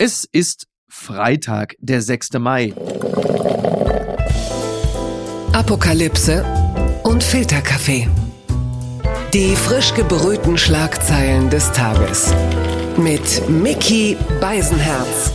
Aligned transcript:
Es 0.00 0.22
ist 0.30 0.68
Freitag, 0.86 1.74
der 1.80 2.00
6. 2.00 2.34
Mai. 2.34 2.72
Apokalypse 5.52 6.44
und 7.02 7.24
Filterkaffee. 7.24 8.08
Die 9.34 9.56
frisch 9.56 9.92
gebrühten 9.94 10.56
Schlagzeilen 10.56 11.50
des 11.50 11.72
Tages. 11.72 12.32
Mit 12.96 13.48
Mickey 13.48 14.16
Beisenherz. 14.40 15.32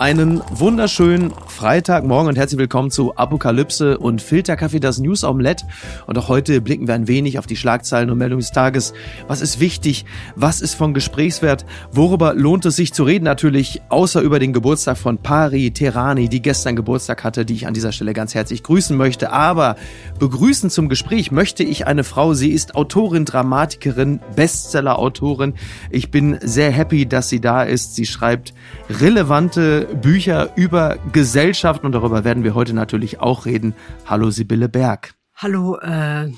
Einen 0.00 0.42
wunderschönen 0.50 1.32
Freitagmorgen 1.56 2.28
und 2.28 2.36
herzlich 2.36 2.58
willkommen 2.58 2.90
zu 2.90 3.16
Apokalypse 3.16 3.96
und 3.96 4.20
Filterkaffee, 4.20 4.78
das 4.78 4.98
News 4.98 5.24
Omelette. 5.24 5.64
Und 6.06 6.18
auch 6.18 6.28
heute 6.28 6.60
blicken 6.60 6.86
wir 6.86 6.94
ein 6.94 7.08
wenig 7.08 7.38
auf 7.38 7.46
die 7.46 7.56
Schlagzeilen 7.56 8.10
und 8.10 8.18
Meldungen 8.18 8.42
des 8.42 8.52
Tages. 8.52 8.92
Was 9.26 9.40
ist 9.40 9.58
wichtig? 9.58 10.04
Was 10.34 10.60
ist 10.60 10.74
von 10.74 10.92
Gesprächswert? 10.92 11.64
Worüber 11.90 12.34
lohnt 12.34 12.66
es 12.66 12.76
sich 12.76 12.92
zu 12.92 13.04
reden? 13.04 13.24
Natürlich, 13.24 13.80
außer 13.88 14.20
über 14.20 14.38
den 14.38 14.52
Geburtstag 14.52 14.98
von 14.98 15.16
Pari 15.16 15.70
Terani, 15.70 16.28
die 16.28 16.42
gestern 16.42 16.76
Geburtstag 16.76 17.24
hatte, 17.24 17.46
die 17.46 17.54
ich 17.54 17.66
an 17.66 17.72
dieser 17.72 17.92
Stelle 17.92 18.12
ganz 18.12 18.34
herzlich 18.34 18.62
grüßen 18.62 18.94
möchte. 18.94 19.32
Aber 19.32 19.76
begrüßen 20.18 20.68
zum 20.68 20.90
Gespräch 20.90 21.32
möchte 21.32 21.62
ich 21.62 21.86
eine 21.86 22.04
Frau. 22.04 22.34
Sie 22.34 22.50
ist 22.50 22.74
Autorin, 22.74 23.24
Dramatikerin, 23.24 24.20
Bestseller-Autorin. 24.36 25.54
Ich 25.88 26.10
bin 26.10 26.36
sehr 26.42 26.70
happy, 26.70 27.06
dass 27.06 27.30
sie 27.30 27.40
da 27.40 27.62
ist. 27.62 27.94
Sie 27.94 28.04
schreibt 28.04 28.52
relevante 28.90 29.86
Bücher 30.02 30.50
über 30.54 30.98
Gesellschaft 31.14 31.45
Gesellschaft 31.46 31.84
und 31.84 31.92
darüber 31.92 32.24
werden 32.24 32.42
wir 32.42 32.56
heute 32.56 32.74
natürlich 32.74 33.20
auch 33.20 33.46
reden. 33.46 33.72
Hallo 34.04 34.30
Sibylle 34.30 34.68
Berg. 34.68 35.14
Hallo, 35.36 35.76
äh, 35.76 36.32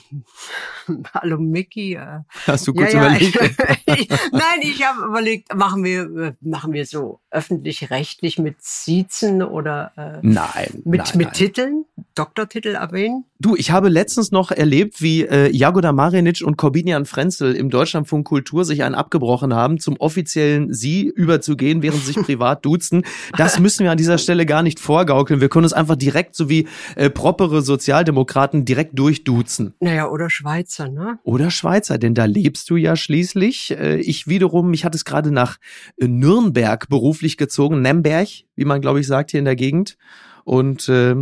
hallo 1.15 1.39
Mickey. 1.39 1.95
Äh, 1.95 2.25
Hast 2.47 2.67
du 2.67 2.75
kurz 2.75 2.93
ja, 2.93 3.07
überlegt? 3.07 3.35
Ja, 3.35 3.77
ich, 3.95 4.09
nein, 4.33 4.61
ich 4.61 4.87
habe 4.87 5.07
überlegt, 5.07 5.55
machen 5.55 5.83
wir, 5.83 6.37
machen 6.43 6.75
wir 6.75 6.85
so 6.85 7.21
öffentlich-rechtlich 7.31 8.39
mit 8.39 8.57
Siezen 8.61 9.43
oder 9.43 9.93
äh, 9.97 10.19
nein, 10.21 10.83
mit, 10.85 11.01
nein, 11.01 11.17
mit 11.17 11.27
nein. 11.29 11.33
Titeln, 11.33 11.85
Doktortitel 12.19 12.75
erwähnen? 12.75 13.25
Du, 13.39 13.55
ich 13.55 13.71
habe 13.71 13.89
letztens 13.89 14.33
noch 14.33 14.51
erlebt, 14.51 15.01
wie 15.01 15.23
äh, 15.25 15.55
Jagoda 15.55 15.93
Marinic 15.93 16.43
und 16.45 16.57
Corbinian 16.57 17.05
Frenzel 17.05 17.55
im 17.55 17.71
Deutschlandfunk 17.71 18.27
Kultur 18.27 18.65
sich 18.65 18.83
einen 18.83 18.97
abgebrochen 18.97 19.55
haben, 19.55 19.79
zum 19.79 19.97
offiziellen 19.99 20.73
Sie 20.73 21.07
überzugehen, 21.07 21.81
während 21.83 22.01
sie 22.03 22.15
sich 22.15 22.23
privat 22.25 22.65
duzen. 22.65 23.05
Das 23.37 23.61
müssen 23.61 23.85
wir 23.85 23.93
an 23.93 23.99
dieser 23.99 24.19
Stelle 24.19 24.47
gar 24.47 24.65
nicht 24.65 24.81
vorgaukeln. 24.81 25.41
Wir 25.41 25.49
können 25.49 25.65
uns 25.65 25.73
einfach 25.73 25.95
direkt, 25.95 26.35
so 26.35 26.49
wie 26.49 26.67
äh, 26.97 27.09
propere 27.09 27.63
Sozialdemokraten, 27.63 28.65
direkt 28.65 28.99
durchduzen. 28.99 29.75
Naja, 29.79 30.09
oder 30.09 30.29
Schweizer, 30.29 30.89
ne? 30.89 31.21
Oder 31.23 31.53
Schweizer, 31.53 31.99
denn 31.99 32.15
da 32.15 32.25
lebst 32.25 32.69
du 32.71 32.77
ja 32.77 32.97
schließlich. 32.97 33.79
Äh, 33.79 34.01
ich 34.01 34.27
wiederum, 34.27 34.71
mich 34.71 34.85
hat 34.85 34.97
es 34.97 35.05
gerade 35.05 35.31
nach 35.31 35.59
äh, 35.99 36.09
Nürnberg 36.09 36.89
beruflich 36.89 37.37
gezogen, 37.37 37.81
Nemberg, 37.83 38.29
wie 38.57 38.65
man, 38.65 38.81
glaube 38.81 38.99
ich, 38.99 39.07
sagt 39.07 39.31
hier 39.31 39.39
in 39.39 39.45
der 39.45 39.57
Gegend. 39.57 39.97
Und 40.45 40.89
äh, 40.89 41.15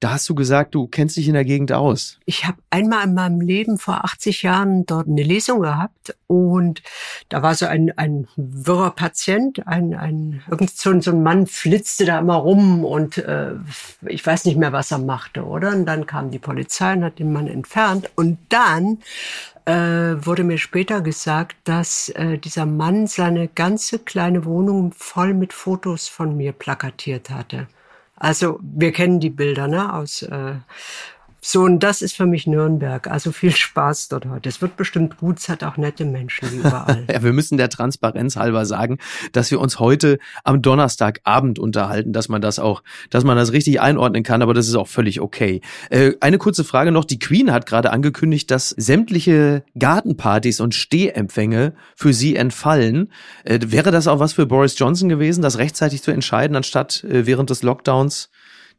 da 0.00 0.12
hast 0.12 0.28
du 0.30 0.34
gesagt, 0.34 0.74
du 0.74 0.86
kennst 0.86 1.18
dich 1.18 1.28
in 1.28 1.34
der 1.34 1.44
Gegend 1.44 1.72
aus. 1.72 2.18
Ich 2.24 2.46
habe 2.46 2.56
einmal 2.70 3.04
in 3.06 3.12
meinem 3.12 3.40
Leben 3.42 3.76
vor 3.76 4.02
80 4.04 4.42
Jahren 4.42 4.86
dort 4.86 5.06
eine 5.06 5.22
Lesung 5.22 5.60
gehabt 5.60 6.16
und 6.26 6.82
da 7.28 7.42
war 7.42 7.54
so 7.54 7.66
ein, 7.66 7.96
ein 7.98 8.26
wirrer 8.36 8.92
Patient, 8.92 9.66
ein, 9.66 9.94
ein 9.94 10.42
irgend 10.50 10.70
so, 10.70 10.98
so 11.02 11.10
ein 11.10 11.22
Mann 11.22 11.46
flitzte 11.46 12.06
da 12.06 12.18
immer 12.18 12.36
rum 12.36 12.82
und 12.82 13.18
äh, 13.18 13.52
ich 14.06 14.24
weiß 14.24 14.46
nicht 14.46 14.56
mehr, 14.56 14.72
was 14.72 14.90
er 14.90 14.98
machte, 14.98 15.44
oder? 15.44 15.70
Und 15.72 15.84
dann 15.84 16.06
kam 16.06 16.30
die 16.30 16.38
Polizei 16.38 16.94
und 16.94 17.04
hat 17.04 17.18
den 17.18 17.32
Mann 17.32 17.46
entfernt 17.46 18.10
und 18.16 18.38
dann 18.48 19.00
äh, 19.66 19.72
wurde 20.24 20.44
mir 20.44 20.56
später 20.56 21.02
gesagt, 21.02 21.56
dass 21.64 22.08
äh, 22.10 22.38
dieser 22.38 22.64
Mann 22.64 23.06
seine 23.06 23.48
ganze 23.48 23.98
kleine 23.98 24.46
Wohnung 24.46 24.94
voll 24.96 25.34
mit 25.34 25.52
Fotos 25.52 26.08
von 26.08 26.38
mir 26.38 26.52
plakatiert 26.52 27.28
hatte. 27.28 27.68
Also 28.20 28.60
wir 28.62 28.92
kennen 28.92 29.18
die 29.18 29.30
Bilder 29.30 29.66
ne, 29.66 29.94
aus 29.94 30.20
äh, 30.22 30.56
so, 31.42 31.62
und 31.62 31.80
das 31.80 32.02
ist 32.02 32.16
für 32.16 32.26
mich 32.26 32.46
Nürnberg. 32.46 33.06
Also 33.06 33.32
viel 33.32 33.52
Spaß 33.52 34.08
dort 34.08 34.26
heute. 34.26 34.48
Es 34.48 34.60
wird 34.60 34.76
bestimmt 34.76 35.16
gut. 35.16 35.38
Es 35.38 35.48
hat 35.48 35.64
auch 35.64 35.76
nette 35.76 36.04
Menschen 36.04 36.52
überall. 36.52 37.04
ja, 37.10 37.22
wir 37.22 37.32
müssen 37.32 37.56
der 37.56 37.70
Transparenz 37.70 38.36
halber 38.36 38.66
sagen, 38.66 38.98
dass 39.32 39.50
wir 39.50 39.60
uns 39.60 39.78
heute 39.78 40.18
am 40.44 40.60
Donnerstagabend 40.60 41.58
unterhalten, 41.58 42.12
dass 42.12 42.28
man 42.28 42.42
das 42.42 42.58
auch, 42.58 42.82
dass 43.08 43.24
man 43.24 43.36
das 43.36 43.52
richtig 43.52 43.80
einordnen 43.80 44.22
kann, 44.22 44.42
aber 44.42 44.52
das 44.52 44.68
ist 44.68 44.74
auch 44.74 44.88
völlig 44.88 45.20
okay. 45.20 45.62
Äh, 45.88 46.12
eine 46.20 46.38
kurze 46.38 46.64
Frage 46.64 46.92
noch. 46.92 47.04
Die 47.04 47.18
Queen 47.18 47.50
hat 47.52 47.66
gerade 47.66 47.90
angekündigt, 47.90 48.50
dass 48.50 48.70
sämtliche 48.70 49.64
Gartenpartys 49.78 50.60
und 50.60 50.74
Stehempfänge 50.74 51.72
für 51.96 52.12
sie 52.12 52.36
entfallen. 52.36 53.12
Äh, 53.44 53.60
wäre 53.62 53.90
das 53.90 54.08
auch 54.08 54.18
was 54.18 54.34
für 54.34 54.46
Boris 54.46 54.78
Johnson 54.78 55.08
gewesen, 55.08 55.40
das 55.40 55.58
rechtzeitig 55.58 56.02
zu 56.02 56.10
entscheiden, 56.10 56.56
anstatt 56.56 57.02
äh, 57.04 57.24
während 57.26 57.48
des 57.48 57.62
Lockdowns 57.62 58.30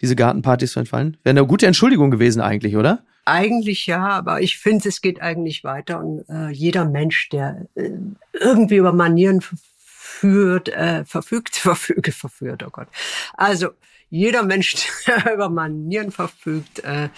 diese 0.02 0.16
Gartenpartys 0.16 0.74
zu 0.74 0.80
entfallen? 0.80 1.18
Wäre 1.24 1.38
eine 1.38 1.46
gute 1.46 1.68
Entschuldigung 1.68 2.12
gewesen 2.12 2.42
eigentlich, 2.42 2.76
oder? 2.76 3.04
Eigentlich 3.26 3.86
ja, 3.86 4.08
aber 4.08 4.42
ich 4.42 4.58
finde, 4.58 4.90
es 4.90 5.02
geht 5.02 5.22
eigentlich 5.22 5.64
weiter 5.64 6.00
und 6.00 6.26
äh, 6.28 6.50
jeder 6.50 6.86
Mensch, 6.86 7.30
der 7.30 7.68
äh, 7.76 7.92
irgendwie 8.34 8.78
über 8.78 8.94
Manieren 8.94 9.42
verführt, 9.42 10.70
äh, 10.70 11.06
verfügt, 11.06 11.56
verfüge, 11.56 12.12
verführt, 12.12 12.64
oh 12.66 12.72
Gott. 12.72 12.88
Also 13.34 13.70
jeder 14.12 14.44
Mensch, 14.44 14.76
der 15.08 15.34
über 15.34 15.50
Manieren 15.50 16.12
verfügt, 16.12 16.80
äh, 16.84 17.10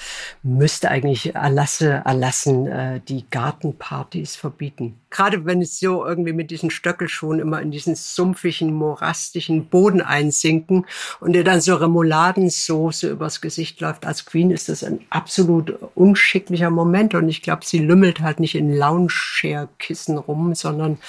müsste 0.44 0.90
eigentlich 0.90 1.36
Erlasse 1.36 2.04
erlassen, 2.06 2.68
äh, 2.68 3.02
die 3.02 3.26
Gartenpartys 3.30 4.36
verbieten. 4.36 5.00
Gerade 5.10 5.46
wenn 5.46 5.62
es 5.62 5.80
so 5.80 6.06
irgendwie 6.06 6.34
mit 6.34 6.52
diesen 6.52 6.70
Stöckelschuhen 6.70 7.40
immer 7.40 7.62
in 7.62 7.72
diesen 7.72 7.96
sumpfigen, 7.96 8.74
morastischen 8.74 9.66
Boden 9.66 10.02
einsinken 10.02 10.86
und 11.20 11.34
dir 11.34 11.44
dann 11.44 11.62
so 11.62 11.76
Remouladensoße 11.76 13.10
übers 13.10 13.42
Gesicht 13.42 13.82
läuft. 13.82 14.06
Als 14.06 14.26
Queen 14.26 14.52
ist 14.52 14.70
das 14.70 14.84
ein 14.84 15.00
absolut 15.10 15.78
unschicklicher 15.96 16.70
Moment 16.70 17.16
und 17.16 17.28
ich 17.28 17.42
glaube, 17.42 17.66
sie 17.66 17.80
lümmelt 17.80 18.22
halt 18.22 18.40
nicht 18.40 18.56
in 18.56 18.72
Lounge-Chair-Kissen 18.72 20.18
rum, 20.18 20.54
sondern 20.54 21.00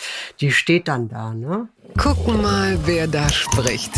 die 0.41 0.51
steht 0.51 0.89
dann 0.89 1.09
da. 1.09 1.34
Ne? 1.34 1.69
Gucken 1.99 2.41
mal, 2.41 2.78
wer 2.87 3.06
da 3.06 3.28
spricht. 3.28 3.93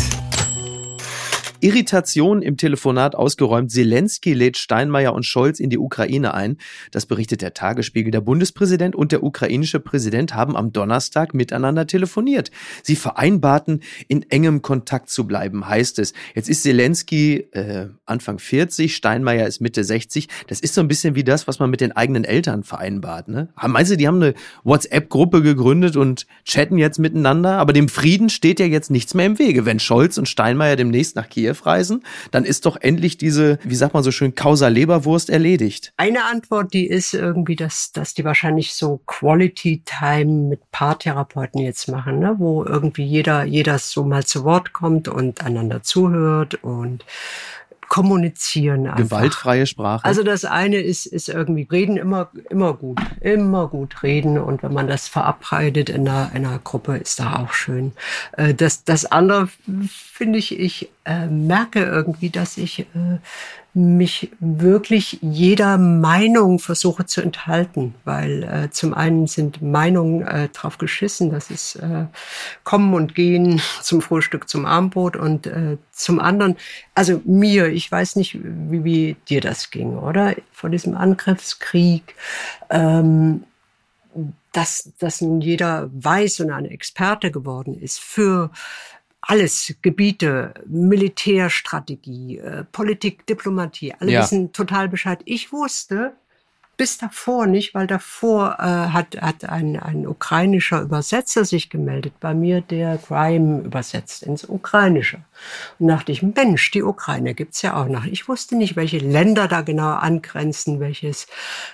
Irritation 1.59 2.41
im 2.41 2.57
Telefonat 2.57 3.15
ausgeräumt. 3.15 3.71
Zelensky 3.71 4.33
lädt 4.33 4.57
Steinmeier 4.57 5.13
und 5.13 5.25
Scholz 5.25 5.59
in 5.59 5.69
die 5.69 5.77
Ukraine 5.77 6.33
ein. 6.33 6.57
Das 6.91 7.05
berichtet 7.05 7.41
der 7.41 7.53
Tagesspiegel. 7.53 8.11
Der 8.11 8.21
Bundespräsident 8.21 8.95
und 8.95 9.11
der 9.11 9.23
ukrainische 9.23 9.79
Präsident 9.79 10.35
haben 10.35 10.55
am 10.55 10.71
Donnerstag 10.71 11.33
miteinander 11.33 11.87
telefoniert. 11.87 12.51
Sie 12.83 12.95
vereinbarten, 12.95 13.81
in 14.07 14.23
engem 14.29 14.61
Kontakt 14.61 15.09
zu 15.09 15.25
bleiben, 15.25 15.67
heißt 15.67 15.99
es. 15.99 16.13
Jetzt 16.35 16.49
ist 16.49 16.63
Zelensky 16.63 17.47
äh, 17.51 17.87
Anfang 18.05 18.39
40, 18.39 18.95
Steinmeier 18.95 19.47
ist 19.47 19.61
Mitte 19.61 19.83
60. 19.83 20.27
Das 20.47 20.59
ist 20.59 20.73
so 20.73 20.81
ein 20.81 20.87
bisschen 20.87 21.15
wie 21.15 21.23
das, 21.23 21.47
was 21.47 21.59
man 21.59 21.69
mit 21.69 21.81
den 21.81 21.91
eigenen 21.91 22.23
Eltern 22.23 22.63
vereinbart. 22.63 23.27
Ne? 23.27 23.49
Meinst 23.65 23.91
du, 23.91 23.97
die 23.97 24.07
haben 24.07 24.21
eine 24.21 24.33
WhatsApp-Gruppe 24.63 25.41
gegründet 25.41 25.97
und 25.97 26.27
chatten 26.45 26.77
jetzt 26.77 26.99
miteinander? 26.99 27.57
Aber 27.57 27.73
dem 27.73 27.89
Frieden 27.89 28.29
steht 28.29 28.59
ja 28.59 28.65
jetzt 28.65 28.91
nichts 28.91 29.13
mehr 29.13 29.25
im 29.25 29.39
Wege. 29.39 29.65
Wenn 29.65 29.79
Scholz 29.79 30.17
und 30.17 30.29
Steinmeier 30.29 30.75
demnächst 30.75 31.15
nach 31.15 31.29
Kiew 31.29 31.46
reisen, 31.53 32.03
dann 32.31 32.45
ist 32.45 32.65
doch 32.65 32.77
endlich 32.79 33.17
diese, 33.17 33.59
wie 33.63 33.75
sagt 33.75 33.93
man 33.93 34.03
so 34.03 34.11
schön, 34.11 34.35
Causa 34.35 34.67
Leberwurst 34.67 35.29
erledigt. 35.29 35.93
Eine 35.97 36.25
Antwort, 36.25 36.73
die 36.73 36.87
ist 36.87 37.13
irgendwie, 37.13 37.55
dass, 37.55 37.91
dass 37.91 38.13
die 38.13 38.25
wahrscheinlich 38.25 38.73
so 38.73 39.01
Quality 39.05 39.83
Time 39.85 40.49
mit 40.49 40.71
Paartherapeuten 40.71 41.61
jetzt 41.61 41.87
machen, 41.87 42.19
ne? 42.19 42.35
wo 42.37 42.63
irgendwie 42.63 43.03
jeder, 43.03 43.43
jeder 43.43 43.79
so 43.79 44.03
mal 44.03 44.25
zu 44.25 44.43
Wort 44.43 44.73
kommt 44.73 45.07
und 45.07 45.43
einander 45.43 45.83
zuhört 45.83 46.55
und 46.63 47.05
kommunizieren. 47.87 48.87
Einfach. 48.87 48.97
Gewaltfreie 48.97 49.65
Sprache. 49.65 50.05
Also 50.05 50.23
das 50.23 50.45
eine 50.45 50.77
ist, 50.77 51.05
ist 51.05 51.29
irgendwie 51.29 51.67
reden 51.69 51.97
immer, 51.97 52.29
immer 52.49 52.73
gut, 52.73 52.99
immer 53.21 53.67
gut 53.67 54.03
reden. 54.03 54.37
Und 54.37 54.63
wenn 54.63 54.73
man 54.73 54.87
das 54.87 55.07
verabredet 55.07 55.89
in 55.89 56.07
einer, 56.07 56.31
in 56.33 56.45
einer 56.45 56.59
Gruppe, 56.59 56.97
ist 56.97 57.19
da 57.19 57.37
auch 57.37 57.53
schön. 57.53 57.93
Äh, 58.33 58.53
das, 58.53 58.83
das 58.83 59.05
andere 59.05 59.49
finde 59.89 60.39
ich, 60.39 60.59
ich 60.59 60.89
äh, 61.05 61.27
merke 61.27 61.83
irgendwie, 61.83 62.29
dass 62.29 62.57
ich 62.57 62.79
äh, 62.79 63.19
mich 63.77 64.31
wirklich 64.39 65.19
jeder 65.21 65.77
Meinung 65.77 66.57
versuche 66.57 67.05
zu 67.05 67.21
enthalten, 67.21 67.93
weil 68.05 68.43
äh, 68.43 68.69
zum 68.71 68.95
einen 68.95 69.27
sind 69.27 69.61
Meinungen 69.61 70.25
äh, 70.25 70.49
drauf 70.49 70.79
geschissen, 70.79 71.29
das 71.29 71.51
ist 71.51 71.75
äh, 71.75 72.05
Kommen 72.63 72.95
und 72.95 73.13
Gehen 73.13 73.61
zum 73.83 74.01
Frühstück, 74.01 74.49
zum 74.49 74.65
Abendbrot 74.65 75.15
und 75.15 75.45
äh, 75.45 75.77
zum 75.91 76.19
anderen, 76.19 76.57
also 76.95 77.21
mir, 77.23 77.67
ich 77.67 77.91
weiß 77.91 78.15
nicht, 78.15 78.39
wie, 78.41 78.83
wie 78.83 79.15
dir 79.29 79.41
das 79.41 79.69
ging, 79.69 79.95
oder? 79.95 80.35
Vor 80.51 80.71
diesem 80.71 80.97
Angriffskrieg, 80.97 82.15
ähm, 82.71 83.43
dass, 84.53 84.91
dass 84.97 85.21
nun 85.21 85.39
jeder 85.39 85.91
weiß 85.93 86.39
und 86.39 86.49
ein 86.49 86.65
Experte 86.65 87.29
geworden 87.29 87.79
ist 87.79 87.99
für 87.99 88.49
alles 89.21 89.75
Gebiete, 89.81 90.53
Militärstrategie, 90.67 92.37
äh, 92.37 92.63
Politik, 92.65 93.25
Diplomatie, 93.25 93.93
alle 93.93 94.11
Ja. 94.11 94.21
wissen 94.21 94.51
total 94.53 94.89
Bescheid. 94.89 95.21
Ich 95.25 95.51
wusste, 95.51 96.15
bis 96.77 96.99
davor 96.99 97.47
nicht, 97.47 97.73
weil 97.73 97.87
davor 97.87 98.57
äh, 98.59 98.63
hat, 98.63 99.19
hat 99.19 99.45
ein, 99.45 99.77
ein 99.77 100.05
ukrainischer 100.05 100.81
Übersetzer 100.81 101.43
sich 101.43 101.71
gemeldet 101.71 102.13
bei 102.19 102.35
mir, 102.35 102.61
der 102.61 102.99
Crime 102.99 103.61
übersetzt 103.63 104.21
ins 104.21 104.47
Ukrainische. 104.47 105.17
Und 105.79 105.87
dachte 105.87 106.11
ich, 106.11 106.21
Mensch, 106.21 106.69
die 106.71 106.83
Ukraine 106.83 107.33
gibt's 107.33 107.63
ja 107.63 107.75
auch 107.75 107.87
noch. 107.87 108.05
Ich 108.05 108.27
wusste 108.27 108.55
nicht, 108.55 108.75
welche 108.75 108.99
Länder 108.99 109.47
da 109.47 109.61
genau 109.61 109.89
angrenzen, 109.89 110.79
welches 110.79 111.25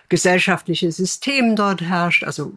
gesellschaftliche 0.08 0.92
System 0.92 1.58
dort 1.58 1.82
herrscht, 1.82 2.24
also 2.24 2.54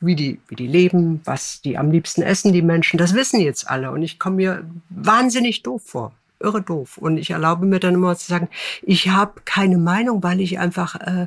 wie 0.00 0.16
die, 0.16 0.40
wie 0.48 0.56
die 0.56 0.66
leben, 0.66 1.20
was 1.24 1.60
die 1.60 1.76
am 1.76 1.90
liebsten 1.90 2.22
essen, 2.22 2.52
die 2.54 2.62
Menschen. 2.62 2.96
Das 2.96 3.14
wissen 3.14 3.40
jetzt 3.40 3.68
alle. 3.68 3.90
Und 3.90 4.02
ich 4.02 4.18
komme 4.18 4.36
mir 4.36 4.64
wahnsinnig 4.88 5.62
doof 5.62 5.82
vor 5.84 6.12
irre 6.42 6.62
doof. 6.62 6.96
Und 6.96 7.18
ich 7.18 7.30
erlaube 7.30 7.66
mir 7.66 7.80
dann 7.80 7.94
immer 7.94 8.16
zu 8.16 8.26
sagen, 8.26 8.48
ich 8.82 9.10
habe 9.10 9.42
keine 9.44 9.76
Meinung, 9.76 10.22
weil 10.22 10.40
ich 10.40 10.58
einfach 10.58 10.94
äh, 10.94 11.26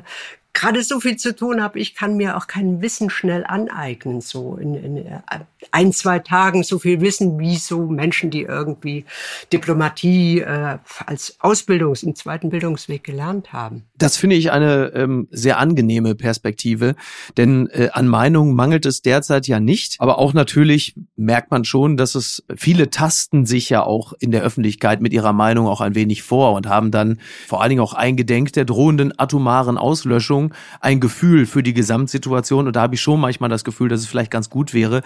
gerade 0.54 0.82
so 0.82 1.00
viel 1.00 1.16
zu 1.16 1.36
tun 1.36 1.62
habe, 1.62 1.78
ich 1.78 1.94
kann 1.94 2.16
mir 2.16 2.36
auch 2.36 2.46
kein 2.46 2.80
Wissen 2.80 3.10
schnell 3.10 3.44
aneignen, 3.44 4.20
so 4.20 4.56
in, 4.56 4.74
in 4.74 4.96
äh, 4.96 5.20
ein, 5.70 5.92
zwei 5.92 6.18
Tagen 6.18 6.62
so 6.62 6.78
viel 6.78 7.00
Wissen 7.00 7.38
wie 7.38 7.56
so 7.56 7.86
Menschen, 7.86 8.30
die 8.30 8.42
irgendwie 8.42 9.04
Diplomatie 9.52 10.40
äh, 10.40 10.78
als 11.06 11.38
Ausbildungs-, 11.40 12.04
im 12.04 12.14
zweiten 12.14 12.50
Bildungsweg 12.50 13.04
gelernt 13.04 13.52
haben. 13.52 13.84
Das 13.96 14.16
finde 14.16 14.36
ich 14.36 14.50
eine 14.50 14.92
ähm, 14.94 15.28
sehr 15.30 15.58
angenehme 15.58 16.14
Perspektive, 16.14 16.94
denn 17.36 17.68
äh, 17.68 17.90
an 17.92 18.08
Meinungen 18.08 18.54
mangelt 18.54 18.86
es 18.86 19.02
derzeit 19.02 19.46
ja 19.46 19.60
nicht, 19.60 20.00
aber 20.00 20.18
auch 20.18 20.32
natürlich 20.32 20.94
merkt 21.16 21.50
man 21.50 21.64
schon, 21.64 21.96
dass 21.96 22.14
es 22.14 22.44
viele 22.56 22.90
tasten 22.90 23.46
sich 23.46 23.70
ja 23.70 23.82
auch 23.82 24.12
in 24.18 24.30
der 24.30 24.42
Öffentlichkeit 24.42 25.00
mit 25.00 25.12
ihrer 25.12 25.32
Meinung 25.32 25.66
auch 25.66 25.80
ein 25.80 25.94
wenig 25.94 26.22
vor 26.22 26.52
und 26.52 26.68
haben 26.68 26.90
dann 26.90 27.18
vor 27.46 27.62
allen 27.62 27.70
Dingen 27.70 27.82
auch 27.82 27.94
eingedenk 27.94 28.52
der 28.52 28.64
drohenden 28.64 29.12
atomaren 29.18 29.78
Auslöschung 29.78 30.54
ein 30.80 31.00
Gefühl 31.00 31.46
für 31.46 31.62
die 31.62 31.74
Gesamtsituation. 31.74 32.66
Und 32.66 32.76
da 32.76 32.82
habe 32.82 32.94
ich 32.94 33.00
schon 33.00 33.20
manchmal 33.20 33.50
das 33.50 33.64
Gefühl, 33.64 33.88
dass 33.88 34.00
es 34.00 34.06
vielleicht 34.06 34.30
ganz 34.30 34.50
gut 34.50 34.74
wäre, 34.74 35.02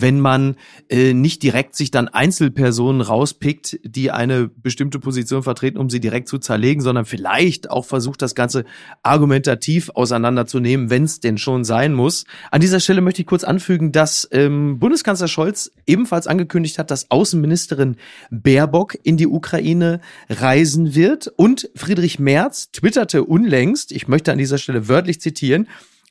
wenn 0.00 0.20
man 0.20 0.56
äh, 0.88 1.12
nicht 1.12 1.42
direkt 1.42 1.76
sich 1.76 1.90
dann 1.90 2.08
Einzelpersonen 2.08 3.00
rauspickt, 3.00 3.80
die 3.82 4.10
eine 4.10 4.48
bestimmte 4.48 4.98
Position 4.98 5.42
vertreten, 5.42 5.78
um 5.78 5.90
sie 5.90 6.00
direkt 6.00 6.28
zu 6.28 6.38
zerlegen, 6.38 6.80
sondern 6.80 7.04
vielleicht 7.04 7.70
auch 7.70 7.84
versucht, 7.84 8.22
das 8.22 8.34
Ganze 8.34 8.64
argumentativ 9.02 9.90
auseinanderzunehmen, 9.90 10.88
wenn 10.90 11.04
es 11.04 11.20
denn 11.20 11.38
schon 11.38 11.64
sein 11.64 11.92
muss. 11.92 12.24
An 12.50 12.60
dieser 12.60 12.80
Stelle 12.80 13.00
möchte 13.00 13.22
ich 13.22 13.26
kurz 13.26 13.44
anfügen, 13.44 13.92
dass 13.92 14.28
ähm, 14.30 14.78
Bundeskanzler 14.78 15.28
Scholz 15.28 15.72
ebenfalls 15.86 16.26
angekündigt 16.26 16.78
hat, 16.78 16.90
dass 16.90 17.10
Außenministerin 17.10 17.96
Baerbock 18.30 18.96
in 19.02 19.16
die 19.16 19.26
Ukraine 19.26 20.00
reisen 20.30 20.94
wird. 20.94 21.32
Und 21.36 21.68
Friedrich 21.74 22.18
Merz 22.18 22.70
twitterte 22.70 23.24
unlängst, 23.24 23.92
ich 23.92 24.08
möchte 24.08 24.32
an 24.32 24.38
dieser 24.38 24.56
Stelle 24.56 24.68
Stelle 24.68 24.88
wörtlich 24.88 25.20
zitieren. 25.20 25.66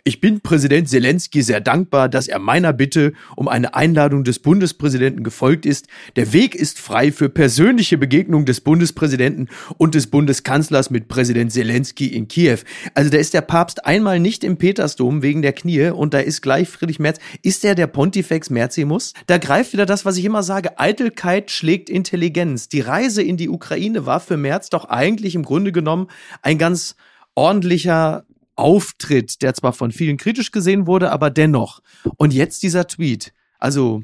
Ich 0.07 0.21
bin 0.21 0.39
Präsident 0.39 0.88
Zelensky 0.88 1.42
sehr 1.42 1.59
dankbar, 1.59 2.07
dass 2.07 2.30
er 2.30 2.39
meiner 2.39 2.71
Bitte 2.71 3.12
um 3.36 3.50
eine 3.50 3.75
Einladung 3.75 4.24
des 4.24 4.39
Bundespräsidenten 4.39 5.21
gefolgt 5.21 5.65
ist. 5.65 5.88
Der 6.15 6.31
Weg 6.31 6.56
ist 6.56 6.80
frei 6.80 7.12
für 7.12 7.27
persönliche 7.27 7.98
Begegnung 7.98 8.45
des 8.45 8.62
Bundespräsidenten 8.62 9.50
und 9.77 9.95
des 9.95 10.07
Bundeskanzlers 10.07 10.92
mit 10.92 11.09
Präsident 11.09 11.51
Zelensky 11.51 12.07
in 12.07 12.30
Kiew. 12.30 12.59
Also 12.94 13.09
da 13.09 13.18
ist 13.18 13.33
der 13.33 13.42
Papst 13.42 13.86
einmal 13.86 14.21
nicht 14.21 14.45
im 14.45 14.56
Petersdom 14.56 15.24
wegen 15.24 15.42
der 15.42 15.51
Knie 15.51 15.89
und 15.89 16.13
da 16.13 16.19
ist 16.19 16.42
gleich 16.42 16.69
Friedrich 16.69 17.00
Merz. 17.00 17.19
Ist 17.42 17.65
er 17.65 17.75
der 17.75 17.88
Pontifex 17.88 18.50
Mercimus? 18.50 19.13
Da 19.25 19.38
greift 19.38 19.74
wieder 19.74 19.86
das, 19.86 20.06
was 20.06 20.15
ich 20.15 20.24
immer 20.24 20.42
sage, 20.42 20.80
Eitelkeit 20.80 21.51
schlägt 21.51 21.89
Intelligenz. 21.89 22.69
Die 22.69 22.80
Reise 22.80 23.24
in 23.24 23.36
die 23.36 23.50
Ukraine 23.50 24.06
war 24.06 24.21
für 24.21 24.38
Merz 24.38 24.69
doch 24.69 24.86
eigentlich 24.86 25.36
im 25.36 25.44
Grunde 25.44 25.74
genommen 25.74 26.07
ein 26.42 26.57
ganz 26.57 26.95
ordentlicher 27.36 28.24
Auftritt, 28.57 29.42
der 29.42 29.54
zwar 29.54 29.74
von 29.74 29.92
vielen 29.92 30.18
kritisch 30.18 30.51
gesehen 30.51 30.88
wurde, 30.88 31.12
aber 31.12 31.30
dennoch. 31.30 31.81
Und 32.18 32.33
jetzt 32.33 32.63
dieser 32.63 32.88
Tweet. 32.88 33.33
Also, 33.59 34.04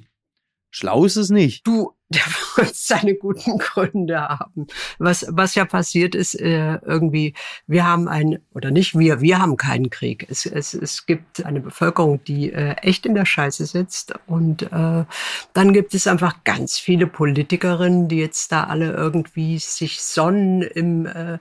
schlau 0.72 1.06
ist 1.06 1.16
es 1.16 1.30
nicht. 1.30 1.68
Du, 1.68 1.94
der 2.14 2.22
wird 2.56 2.76
seine 2.76 3.16
guten 3.16 3.58
Gründe 3.58 4.22
haben. 4.22 4.68
Was, 5.00 5.26
was 5.30 5.56
ja 5.56 5.66
passiert 5.66 6.16
ist, 6.16 6.40
äh, 6.40 6.76
irgendwie, 6.86 7.34
wir 7.68 7.86
haben 7.86 8.08
ein, 8.08 8.40
oder 8.54 8.72
nicht 8.72 8.98
wir, 8.98 9.22
wir 9.22 9.40
haben 9.40 9.58
keinen 9.58 9.90
Krieg. 9.90 10.28
Es, 10.30 10.46
es, 10.46 10.74
es 10.74 11.06
gibt 11.06 11.46
eine 11.46 11.60
Bevölkerung, 11.60 12.24
die 12.24 12.52
äh, 12.52 12.74
echt 12.82 13.06
in 13.06 13.16
der 13.16 13.26
Scheiße 13.26 13.66
sitzt. 13.66 14.14
Und 14.28 14.64
äh, 14.64 15.06
dann 15.54 15.74
gibt 15.74 15.94
es 15.94 16.08
einfach 16.08 16.44
ganz 16.44 16.80
viele 16.80 17.08
Politikerinnen, 17.08 18.08
die 18.08 18.18
jetzt 18.18 18.52
da 18.52 18.66
alle 18.66 18.92
irgendwie 18.94 19.58
sich 19.60 20.02
sonnen 20.02 20.62
im 20.62 21.06
äh, 21.06 21.40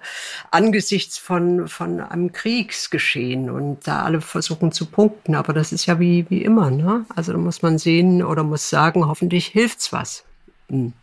angesichts 0.50 1.18
von, 1.18 1.68
von 1.68 2.00
einem 2.00 2.32
Kriegsgeschehen 2.32 3.50
und 3.50 3.86
da 3.86 4.02
alle 4.02 4.20
versuchen 4.20 4.72
zu 4.72 4.86
punkten. 4.86 5.34
Aber 5.34 5.52
das 5.52 5.72
ist 5.72 5.86
ja 5.86 6.00
wie, 6.00 6.26
wie 6.30 6.42
immer. 6.42 6.70
Ne? 6.70 7.04
Also 7.14 7.32
da 7.32 7.38
muss 7.38 7.62
man 7.62 7.78
sehen 7.78 8.22
oder 8.22 8.42
muss 8.42 8.68
sagen, 8.68 9.06
hoffentlich 9.06 9.46
hilft's 9.46 9.92
was. 9.92 10.24
Hm, 10.72 10.94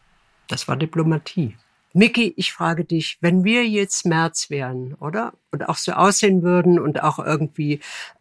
das 0.48 0.68
war 0.68 0.76
Diplomatie. 0.76 1.56
Mickey, 1.94 2.34
ich 2.36 2.52
frage 2.52 2.86
dich, 2.86 3.18
wenn 3.22 3.44
wir 3.44 3.68
jetzt 3.68 4.06
März 4.06 4.50
wären, 4.50 4.94
oder? 4.96 5.34
Und 5.52 5.68
auch 5.70 5.78
so 5.78 5.94
aussehen 5.94 6.44
würden 6.44 6.80
und 6.80 7.02
auch 7.02 7.18
irgendwie, 7.20 7.80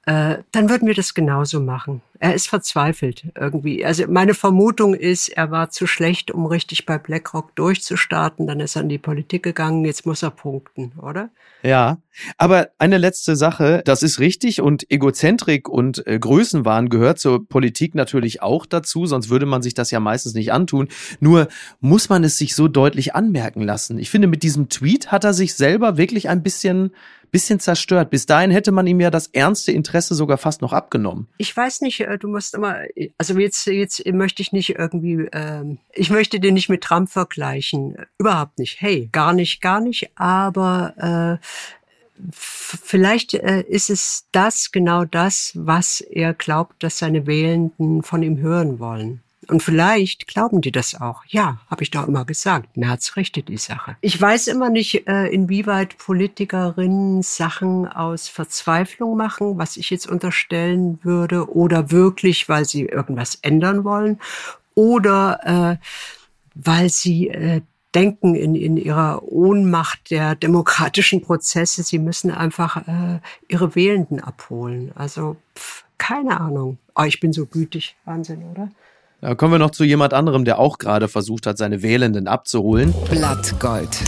äh, 0.08 0.42
dann 0.52 0.70
würden 0.70 0.88
wir 0.88 0.94
das 0.94 1.12
genauso 1.12 1.60
machen. 1.60 2.00
Er 2.18 2.34
ist 2.34 2.48
verzweifelt 2.48 3.24
irgendwie. 3.38 3.84
Also 3.84 4.06
meine 4.08 4.32
Vermutung 4.32 4.94
ist, 4.94 5.28
er 5.28 5.50
war 5.50 5.68
zu 5.68 5.86
schlecht, 5.86 6.30
um 6.30 6.46
richtig 6.46 6.86
bei 6.86 6.96
BlackRock 6.96 7.54
durchzustarten. 7.56 8.46
Dann 8.46 8.60
ist 8.60 8.74
er 8.74 8.82
in 8.82 8.88
die 8.88 8.96
Politik 8.96 9.42
gegangen. 9.42 9.84
Jetzt 9.84 10.06
muss 10.06 10.22
er 10.22 10.30
punkten, 10.30 10.92
oder? 11.00 11.28
Ja, 11.62 11.98
aber 12.38 12.70
eine 12.78 12.98
letzte 12.98 13.36
Sache, 13.36 13.82
das 13.84 14.02
ist 14.02 14.18
richtig 14.18 14.60
und 14.62 14.90
Egozentrik 14.90 15.68
und 15.68 16.06
äh, 16.06 16.18
Größenwahn 16.18 16.88
gehört 16.88 17.18
zur 17.18 17.46
Politik 17.46 17.94
natürlich 17.94 18.40
auch 18.42 18.64
dazu, 18.64 19.06
sonst 19.06 19.28
würde 19.28 19.46
man 19.46 19.60
sich 19.60 19.74
das 19.74 19.90
ja 19.90 20.00
meistens 20.00 20.34
nicht 20.34 20.52
antun. 20.52 20.88
Nur 21.20 21.48
muss 21.80 22.08
man 22.08 22.24
es 22.24 22.38
sich 22.38 22.54
so 22.54 22.68
deutlich 22.68 23.14
anmerken 23.14 23.62
lassen. 23.62 23.98
Ich 23.98 24.08
finde, 24.08 24.28
mit 24.28 24.42
diesem 24.42 24.68
Tweet 24.68 25.12
hat 25.12 25.24
er 25.24 25.34
sich 25.34 25.54
selber 25.54 25.96
wirklich 25.96 26.28
ein 26.28 26.42
bisschen 26.42 26.92
bisschen 27.30 27.60
zerstört. 27.60 28.10
Bis 28.10 28.26
dahin 28.26 28.50
hätte 28.50 28.72
man 28.72 28.86
ihm 28.86 29.00
ja 29.00 29.10
das 29.10 29.28
ernste 29.28 29.72
Interesse 29.72 30.14
sogar 30.14 30.38
fast 30.38 30.62
noch 30.62 30.72
abgenommen. 30.72 31.28
Ich 31.38 31.56
weiß 31.56 31.80
nicht, 31.80 32.00
äh, 32.00 32.18
du 32.18 32.28
musst 32.28 32.54
immer, 32.54 32.76
also 33.16 33.38
jetzt, 33.38 33.66
jetzt 33.66 34.04
möchte 34.06 34.42
ich 34.42 34.52
nicht 34.52 34.70
irgendwie, 34.70 35.28
ähm, 35.32 35.78
ich 35.92 36.10
möchte 36.10 36.40
den 36.40 36.54
nicht 36.54 36.68
mit 36.68 36.82
Trump 36.82 37.10
vergleichen. 37.10 37.96
Überhaupt 38.18 38.58
nicht. 38.58 38.80
Hey, 38.80 39.08
gar 39.12 39.32
nicht, 39.32 39.60
gar 39.60 39.80
nicht. 39.80 40.10
Aber 40.16 41.38
äh, 41.40 41.44
vielleicht 42.30 43.34
äh, 43.34 43.62
ist 43.62 43.90
es 43.90 44.26
das, 44.32 44.72
genau 44.72 45.04
das, 45.04 45.52
was 45.54 46.00
er 46.00 46.34
glaubt, 46.34 46.82
dass 46.82 46.98
seine 46.98 47.26
Wählenden 47.26 48.02
von 48.02 48.22
ihm 48.22 48.38
hören 48.38 48.78
wollen. 48.78 49.22
Und 49.48 49.62
vielleicht 49.62 50.26
glauben 50.26 50.60
die 50.60 50.72
das 50.72 51.00
auch. 51.00 51.24
Ja, 51.26 51.58
habe 51.70 51.82
ich 51.82 51.90
doch 51.90 52.06
immer 52.06 52.24
gesagt. 52.24 52.76
Merz 52.76 53.16
richtet 53.16 53.48
die 53.48 53.56
Sache. 53.56 53.96
Ich 54.00 54.20
weiß 54.20 54.46
immer 54.48 54.70
nicht, 54.70 55.08
äh, 55.08 55.26
inwieweit 55.26 55.96
Politikerinnen 55.98 57.22
Sachen 57.22 57.88
aus 57.88 58.28
Verzweiflung 58.28 59.16
machen, 59.16 59.58
was 59.58 59.76
ich 59.76 59.90
jetzt 59.90 60.06
unterstellen 60.06 60.98
würde, 61.02 61.50
oder 61.50 61.90
wirklich, 61.90 62.48
weil 62.48 62.64
sie 62.64 62.84
irgendwas 62.84 63.36
ändern 63.36 63.84
wollen, 63.84 64.20
oder 64.74 65.78
äh, 65.80 65.84
weil 66.54 66.90
sie 66.90 67.28
äh, 67.28 67.62
denken 67.94 68.34
in, 68.34 68.54
in 68.54 68.76
ihrer 68.76 69.22
Ohnmacht 69.22 70.10
der 70.10 70.34
demokratischen 70.34 71.22
Prozesse, 71.22 71.82
sie 71.82 71.98
müssen 71.98 72.30
einfach 72.30 72.76
äh, 72.86 73.20
ihre 73.48 73.74
Wählenden 73.74 74.20
abholen. 74.20 74.92
Also 74.94 75.36
pff, 75.56 75.84
keine 75.96 76.38
Ahnung. 76.38 76.78
Oh, 76.94 77.04
ich 77.04 77.20
bin 77.20 77.32
so 77.32 77.46
gütig. 77.46 77.96
Wahnsinn, 78.04 78.42
oder? 78.44 78.70
Da 79.20 79.34
kommen 79.34 79.54
wir 79.54 79.58
noch 79.58 79.72
zu 79.72 79.82
jemand 79.82 80.14
anderem, 80.14 80.44
der 80.44 80.60
auch 80.60 80.78
gerade 80.78 81.08
versucht 81.08 81.46
hat, 81.46 81.58
seine 81.58 81.82
Wählenden 81.82 82.28
abzuholen. 82.28 82.94
Blattgold 83.10 83.98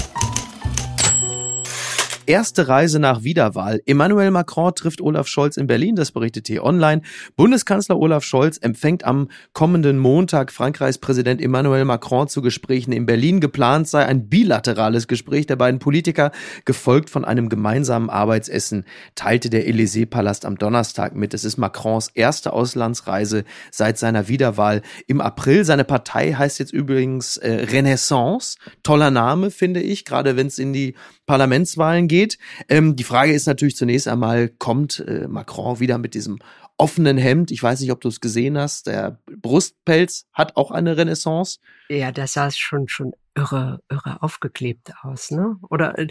erste 2.30 2.68
Reise 2.68 3.00
nach 3.00 3.24
Wiederwahl. 3.24 3.82
Emmanuel 3.86 4.30
Macron 4.30 4.72
trifft 4.72 5.00
Olaf 5.00 5.26
Scholz 5.26 5.56
in 5.56 5.66
Berlin, 5.66 5.96
das 5.96 6.12
berichtet 6.12 6.46
hier 6.46 6.62
online. 6.62 7.02
Bundeskanzler 7.34 7.98
Olaf 7.98 8.22
Scholz 8.22 8.56
empfängt 8.56 9.04
am 9.04 9.28
kommenden 9.52 9.98
Montag 9.98 10.52
Frankreichs 10.52 10.98
Präsident 10.98 11.42
Emmanuel 11.42 11.84
Macron 11.84 12.28
zu 12.28 12.40
Gesprächen 12.40 12.92
in 12.92 13.04
Berlin. 13.04 13.40
Geplant 13.40 13.88
sei 13.88 14.06
ein 14.06 14.28
bilaterales 14.28 15.08
Gespräch 15.08 15.46
der 15.46 15.56
beiden 15.56 15.80
Politiker, 15.80 16.30
gefolgt 16.64 17.10
von 17.10 17.24
einem 17.24 17.48
gemeinsamen 17.48 18.10
Arbeitsessen, 18.10 18.84
teilte 19.16 19.50
der 19.50 19.66
Élysée-Palast 19.68 20.46
am 20.46 20.56
Donnerstag 20.56 21.16
mit. 21.16 21.34
Es 21.34 21.44
ist 21.44 21.56
Macrons 21.56 22.12
erste 22.14 22.52
Auslandsreise 22.52 23.42
seit 23.72 23.98
seiner 23.98 24.28
Wiederwahl 24.28 24.82
im 25.08 25.20
April. 25.20 25.64
Seine 25.64 25.82
Partei 25.84 26.34
heißt 26.34 26.60
jetzt 26.60 26.72
übrigens 26.72 27.38
äh, 27.38 27.66
Renaissance. 27.72 28.56
Toller 28.84 29.10
Name, 29.10 29.50
finde 29.50 29.80
ich, 29.80 30.04
gerade 30.04 30.36
wenn 30.36 30.46
es 30.46 30.60
in 30.60 30.72
die 30.72 30.94
Parlamentswahlen 31.26 32.08
geht. 32.08 32.19
Ähm, 32.68 32.96
die 32.96 33.04
Frage 33.04 33.32
ist 33.32 33.46
natürlich 33.46 33.76
zunächst 33.76 34.08
einmal, 34.08 34.48
kommt 34.48 35.04
äh, 35.06 35.26
Macron 35.28 35.80
wieder 35.80 35.98
mit 35.98 36.14
diesem 36.14 36.38
offenen 36.76 37.18
Hemd? 37.18 37.50
Ich 37.50 37.62
weiß 37.62 37.80
nicht, 37.80 37.92
ob 37.92 38.00
du 38.00 38.08
es 38.08 38.20
gesehen 38.20 38.58
hast. 38.58 38.86
Der 38.86 39.20
Brustpelz 39.26 40.26
hat 40.32 40.56
auch 40.56 40.70
eine 40.70 40.96
Renaissance. 40.96 41.58
Ja, 41.88 42.10
das 42.10 42.32
sah 42.32 42.50
schon 42.50 42.88
schon 42.88 43.12
irre, 43.40 43.80
irre 43.88 44.22
aufgeklebt 44.22 44.92
aus, 45.02 45.30
ne? 45.30 45.56
Oder 45.68 45.98
äh, 45.98 46.08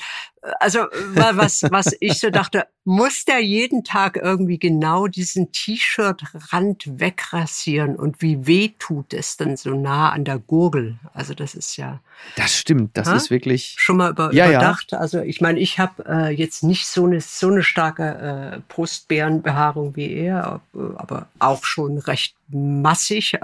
also 0.59 0.79
was, 1.13 1.63
was 1.69 1.95
ich 1.99 2.19
so 2.19 2.29
dachte, 2.29 2.67
muss 2.85 3.25
der 3.25 3.39
jeden 3.39 3.83
Tag 3.83 4.17
irgendwie 4.17 4.57
genau 4.57 5.07
diesen 5.07 5.51
T-Shirt-Rand 5.51 6.99
wegrasieren 6.99 7.95
und 7.95 8.21
wie 8.21 8.47
weh 8.47 8.71
tut 8.79 9.13
es 9.13 9.37
denn 9.37 9.57
so 9.57 9.71
nah 9.71 10.09
an 10.09 10.25
der 10.25 10.39
Gurgel? 10.39 10.97
Also 11.13 11.33
das 11.33 11.55
ist 11.55 11.77
ja. 11.77 11.99
Das 12.35 12.57
stimmt, 12.57 12.97
das 12.97 13.07
ha? 13.07 13.15
ist 13.15 13.29
wirklich 13.29 13.75
schon 13.77 13.97
mal 13.97 14.11
über, 14.11 14.33
ja, 14.33 14.49
überdacht. 14.49 14.91
Ja. 14.93 14.99
Also 14.99 15.19
ich 15.19 15.41
meine, 15.41 15.59
ich 15.59 15.77
habe 15.77 16.05
äh, 16.07 16.29
jetzt 16.31 16.63
nicht 16.63 16.87
so 16.87 17.05
eine 17.05 17.21
so 17.21 17.47
eine 17.47 17.63
starke 17.63 18.57
äh, 18.57 18.61
Brustbeerenbehaarung 18.73 19.95
wie 19.95 20.11
er, 20.13 20.61
aber 20.95 21.27
auch 21.37 21.63
schon 21.63 21.97
recht 21.99 22.35
massig. 22.47 23.37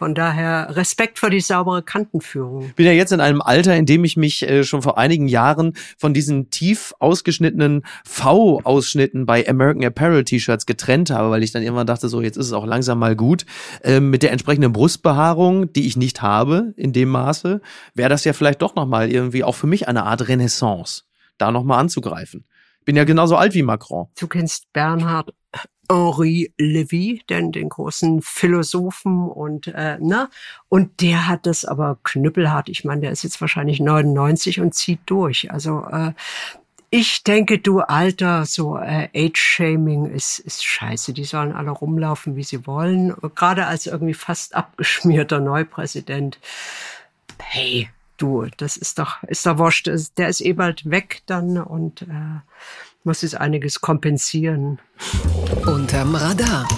Von 0.00 0.14
daher 0.14 0.76
Respekt 0.76 1.18
für 1.18 1.28
die 1.28 1.40
saubere 1.40 1.82
Kantenführung. 1.82 2.72
Bin 2.74 2.86
ja 2.86 2.92
jetzt 2.92 3.12
in 3.12 3.20
einem 3.20 3.42
Alter, 3.42 3.76
in 3.76 3.84
dem 3.84 4.02
ich 4.02 4.16
mich 4.16 4.48
äh, 4.48 4.64
schon 4.64 4.80
vor 4.80 4.96
einigen 4.96 5.28
Jahren 5.28 5.74
von 5.98 6.14
diesen 6.14 6.48
tief 6.48 6.94
ausgeschnittenen 7.00 7.82
V-Ausschnitten 8.06 9.26
bei 9.26 9.46
American 9.46 9.84
Apparel 9.84 10.24
T-Shirts 10.24 10.64
getrennt 10.64 11.10
habe, 11.10 11.28
weil 11.28 11.42
ich 11.42 11.52
dann 11.52 11.62
irgendwann 11.62 11.86
dachte, 11.86 12.08
so 12.08 12.22
jetzt 12.22 12.38
ist 12.38 12.46
es 12.46 12.54
auch 12.54 12.64
langsam 12.64 12.98
mal 12.98 13.14
gut. 13.14 13.44
Ähm, 13.84 14.08
mit 14.08 14.22
der 14.22 14.32
entsprechenden 14.32 14.72
Brustbehaarung, 14.72 15.70
die 15.70 15.86
ich 15.86 15.98
nicht 15.98 16.22
habe 16.22 16.72
in 16.78 16.94
dem 16.94 17.10
Maße, 17.10 17.60
wäre 17.92 18.08
das 18.08 18.24
ja 18.24 18.32
vielleicht 18.32 18.62
doch 18.62 18.74
nochmal 18.76 19.12
irgendwie 19.12 19.44
auch 19.44 19.54
für 19.54 19.66
mich 19.66 19.86
eine 19.86 20.04
Art 20.04 20.28
Renaissance, 20.28 21.02
da 21.36 21.52
nochmal 21.52 21.78
anzugreifen. 21.78 22.46
Bin 22.84 22.96
ja 22.96 23.04
genauso 23.04 23.36
alt 23.36 23.54
wie 23.54 23.62
Macron. 23.62 24.08
Du 24.18 24.26
kennst 24.26 24.72
Bernhard 24.72 25.34
Henri 25.90 26.52
Levy, 26.56 27.22
den, 27.28 27.50
den 27.50 27.68
großen 27.68 28.22
Philosophen 28.22 29.28
und 29.28 29.66
äh, 29.66 29.98
ne 29.98 30.28
und 30.68 31.00
der 31.00 31.26
hat 31.26 31.46
das 31.46 31.64
aber 31.64 31.98
knüppelhart. 32.04 32.68
Ich 32.68 32.84
meine, 32.84 33.00
der 33.00 33.10
ist 33.10 33.24
jetzt 33.24 33.40
wahrscheinlich 33.40 33.80
99 33.80 34.60
und 34.60 34.72
zieht 34.74 35.00
durch. 35.06 35.50
Also 35.50 35.84
äh, 35.90 36.12
ich 36.90 37.22
denke, 37.22 37.58
du 37.58 37.80
Alter, 37.80 38.46
so 38.46 38.76
äh, 38.76 39.08
Age-Shaming 39.14 40.06
ist, 40.06 40.40
ist 40.40 40.64
scheiße. 40.64 41.12
Die 41.12 41.24
sollen 41.24 41.52
alle 41.52 41.70
rumlaufen, 41.70 42.34
wie 42.34 42.42
sie 42.42 42.66
wollen. 42.66 43.14
Gerade 43.34 43.66
als 43.66 43.86
irgendwie 43.86 44.14
fast 44.14 44.54
abgeschmierter 44.56 45.40
Neupräsident. 45.40 46.38
Hey, 47.38 47.88
du, 48.20 48.46
das 48.56 48.76
ist 48.76 48.98
doch, 48.98 49.22
ist 49.24 49.46
doch 49.46 49.58
wurscht. 49.58 49.90
Der 50.16 50.28
ist 50.28 50.40
eh 50.40 50.52
bald 50.52 50.88
weg 50.90 51.22
dann 51.26 51.58
und 51.58 52.02
äh, 52.02 52.40
muss 53.04 53.22
es 53.22 53.34
einiges 53.34 53.80
kompensieren. 53.80 54.78
Unterm 55.66 56.14
Radar. 56.14 56.68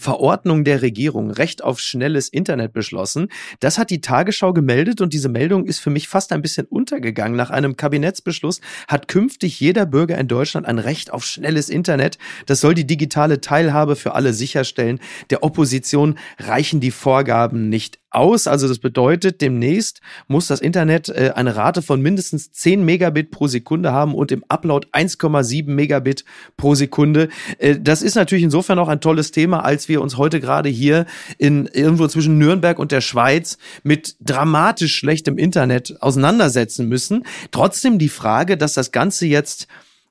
Verordnung 0.00 0.64
der 0.64 0.80
Regierung, 0.80 1.30
Recht 1.30 1.62
auf 1.62 1.78
schnelles 1.78 2.30
Internet 2.30 2.72
beschlossen. 2.72 3.28
Das 3.60 3.76
hat 3.76 3.90
die 3.90 4.00
Tagesschau 4.00 4.54
gemeldet 4.54 5.02
und 5.02 5.12
diese 5.12 5.28
Meldung 5.28 5.66
ist 5.66 5.78
für 5.78 5.90
mich 5.90 6.08
fast 6.08 6.32
ein 6.32 6.40
bisschen 6.40 6.66
untergegangen. 6.66 7.36
Nach 7.36 7.50
einem 7.50 7.76
Kabinettsbeschluss 7.76 8.62
hat 8.88 9.08
künftig 9.08 9.60
jeder 9.60 9.84
Bürger 9.84 10.16
in 10.16 10.26
Deutschland 10.26 10.66
ein 10.66 10.78
Recht 10.78 11.12
auf 11.12 11.24
schnelles 11.24 11.68
Internet. 11.68 12.16
Das 12.46 12.60
soll 12.60 12.74
die 12.74 12.86
digitale 12.86 13.42
Teilhabe 13.42 13.94
für 13.94 14.14
alle 14.14 14.32
sicherstellen. 14.32 15.00
Der 15.28 15.42
Opposition 15.42 16.18
reichen 16.38 16.80
die 16.80 16.92
Vorgaben 16.92 17.68
nicht 17.68 17.98
aus. 18.10 18.46
Also 18.46 18.68
das 18.68 18.78
bedeutet, 18.78 19.40
demnächst 19.40 20.00
muss 20.28 20.46
das 20.46 20.60
Internet 20.60 21.08
äh, 21.08 21.32
eine 21.34 21.56
Rate 21.56 21.82
von 21.82 22.00
mindestens 22.00 22.52
10 22.52 22.84
Megabit 22.84 23.30
pro 23.30 23.46
Sekunde 23.46 23.92
haben 23.92 24.14
und 24.14 24.32
im 24.32 24.44
Upload 24.48 24.88
1,7 24.92 25.68
Megabit 25.68 26.24
pro 26.56 26.74
Sekunde. 26.74 27.28
Äh, 27.58 27.78
das 27.80 28.02
ist 28.02 28.14
natürlich 28.14 28.44
insofern 28.44 28.78
auch 28.78 28.88
ein 28.88 29.00
tolles 29.00 29.30
Thema, 29.30 29.64
als 29.64 29.88
wir 29.88 30.00
uns 30.00 30.16
heute 30.16 30.40
gerade 30.40 30.68
hier 30.68 31.06
in 31.38 31.66
irgendwo 31.66 32.06
zwischen 32.08 32.38
Nürnberg 32.38 32.78
und 32.78 32.92
der 32.92 33.00
Schweiz 33.00 33.58
mit 33.82 34.16
dramatisch 34.20 34.96
schlechtem 34.96 35.38
Internet 35.38 35.96
auseinandersetzen 36.00 36.88
müssen. 36.88 37.24
Trotzdem 37.50 37.98
die 37.98 38.08
Frage, 38.08 38.56
dass 38.56 38.74
das 38.74 38.92
Ganze 38.92 39.26
jetzt 39.26 39.68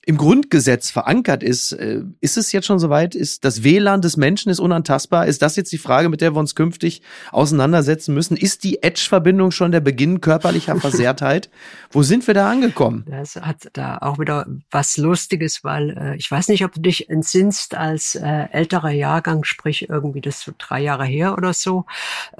im 0.09 0.17
Grundgesetz 0.17 0.89
verankert 0.89 1.43
ist. 1.43 1.71
Äh, 1.71 2.01
ist 2.19 2.35
es 2.35 2.51
jetzt 2.51 2.65
schon 2.65 2.79
soweit? 2.79 3.13
Ist 3.13 3.45
das 3.45 3.63
WLAN 3.63 4.01
des 4.01 4.17
Menschen 4.17 4.49
ist 4.49 4.59
unantastbar? 4.59 5.27
Ist 5.27 5.43
das 5.43 5.55
jetzt 5.55 5.71
die 5.71 5.77
Frage, 5.77 6.09
mit 6.09 6.19
der 6.21 6.33
wir 6.33 6.39
uns 6.39 6.55
künftig 6.55 7.03
auseinandersetzen 7.31 8.15
müssen? 8.15 8.35
Ist 8.35 8.63
die 8.63 8.81
Edge-Verbindung 8.81 9.51
schon 9.51 9.71
der 9.71 9.81
Beginn 9.81 10.19
körperlicher 10.19 10.75
Versehrtheit? 10.79 11.51
Wo 11.91 12.01
sind 12.01 12.25
wir 12.25 12.33
da 12.33 12.49
angekommen? 12.49 13.05
Das 13.07 13.35
hat 13.35 13.69
da 13.73 13.99
auch 13.99 14.17
wieder 14.17 14.47
was 14.71 14.97
Lustiges, 14.97 15.63
weil 15.63 15.95
äh, 15.95 16.15
ich 16.15 16.31
weiß 16.31 16.47
nicht, 16.47 16.65
ob 16.65 16.73
du 16.73 16.81
dich 16.81 17.07
entsinnst 17.07 17.75
als 17.75 18.15
äh, 18.15 18.47
älterer 18.51 18.89
Jahrgang, 18.89 19.43
sprich 19.43 19.89
irgendwie 19.89 20.21
das 20.21 20.41
so 20.41 20.51
drei 20.57 20.81
Jahre 20.81 21.05
her 21.05 21.37
oder 21.37 21.53
so. 21.53 21.85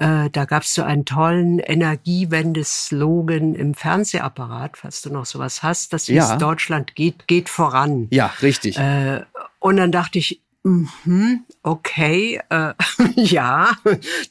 Äh, 0.00 0.28
da 0.32 0.44
gab 0.44 0.64
es 0.64 0.74
so 0.74 0.82
einen 0.82 1.04
tollen 1.04 1.60
Energiewende-Slogan 1.60 3.54
im 3.54 3.74
Fernsehapparat, 3.74 4.76
falls 4.76 5.02
du 5.02 5.10
noch 5.10 5.24
sowas 5.24 5.62
hast. 5.62 5.92
Das 5.92 6.08
ja. 6.08 6.32
ist 6.32 6.42
Deutschland 6.42 6.96
geht, 6.96 7.28
geht 7.28 7.48
voran. 7.60 8.08
Ja, 8.10 8.32
richtig. 8.42 8.78
Äh, 8.78 9.22
und 9.58 9.76
dann 9.76 9.92
dachte 9.92 10.18
ich, 10.18 10.40
Mhm, 10.62 11.46
okay, 11.62 12.38
äh, 12.50 12.74
ja, 13.16 13.70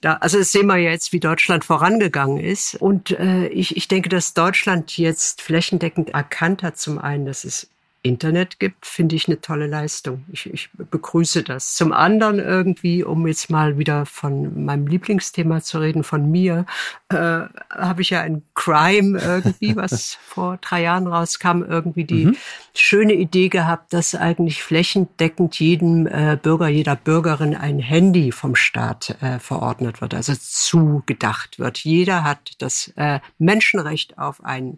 da, 0.02 0.14
also 0.18 0.38
das 0.38 0.52
sehen 0.52 0.68
wir 0.68 0.78
jetzt, 0.78 1.12
wie 1.12 1.20
Deutschland 1.20 1.66
vorangegangen 1.66 2.38
ist. 2.38 2.76
Und 2.76 3.10
äh, 3.12 3.48
ich, 3.48 3.76
ich 3.76 3.88
denke, 3.88 4.10
dass 4.10 4.36
Deutschland 4.36 4.96
jetzt 5.00 5.42
flächendeckend 5.42 6.10
erkannt 6.10 6.62
hat, 6.62 6.78
zum 6.78 7.00
einen, 7.00 7.26
dass 7.26 7.46
es 7.46 7.72
Internet 8.02 8.60
gibt, 8.60 8.86
finde 8.86 9.16
ich 9.16 9.28
eine 9.28 9.42
tolle 9.42 9.68
Leistung. 9.68 10.24
Ich, 10.32 10.52
ich 10.52 10.70
begrüße 10.74 11.44
das. 11.44 11.76
Zum 11.76 11.92
anderen 11.92 12.40
irgendwie, 12.40 13.04
um 13.04 13.28
jetzt 13.28 13.50
mal 13.50 13.78
wieder 13.78 14.06
von 14.06 14.64
meinem 14.64 14.88
Lieblingsthema 14.88 15.62
zu 15.62 15.80
reden, 15.80 16.04
von 16.04 16.32
mir, 16.32 16.66
äh, 17.10 17.16
habe 17.16 18.02
ich 18.02 18.12
ja 18.12 18.22
ein 18.22 18.44
Crime 18.56 19.20
irgendwie, 19.20 19.76
was 19.76 20.18
vor 20.22 20.58
drei 20.62 20.84
Jahren 20.84 21.08
rauskam, 21.08 21.62
irgendwie 21.62 22.06
die 22.06 22.28
mhm. 22.28 22.38
schöne 22.74 23.14
Idee 23.14 23.50
gehabt, 23.50 23.92
dass 23.92 24.16
eigentlich 24.16 24.64
flächendeckend 24.64 25.60
jedem 25.60 26.08
äh, 26.08 26.38
Bürger, 26.42 26.70
jeder 26.70 26.96
Bürgerin 26.96 27.54
ein 27.54 27.80
Handy 27.80 28.32
vom 28.32 28.56
Staat 28.56 29.18
äh, 29.22 29.40
verordnet 29.40 30.00
wird, 30.00 30.14
also 30.14 30.34
zugedacht 30.40 31.60
wird. 31.60 31.80
Jeder 31.80 32.24
hat 32.24 32.54
das 32.60 32.94
äh, 32.96 33.20
Menschenrecht 33.38 34.18
auf 34.18 34.42
ein 34.44 34.78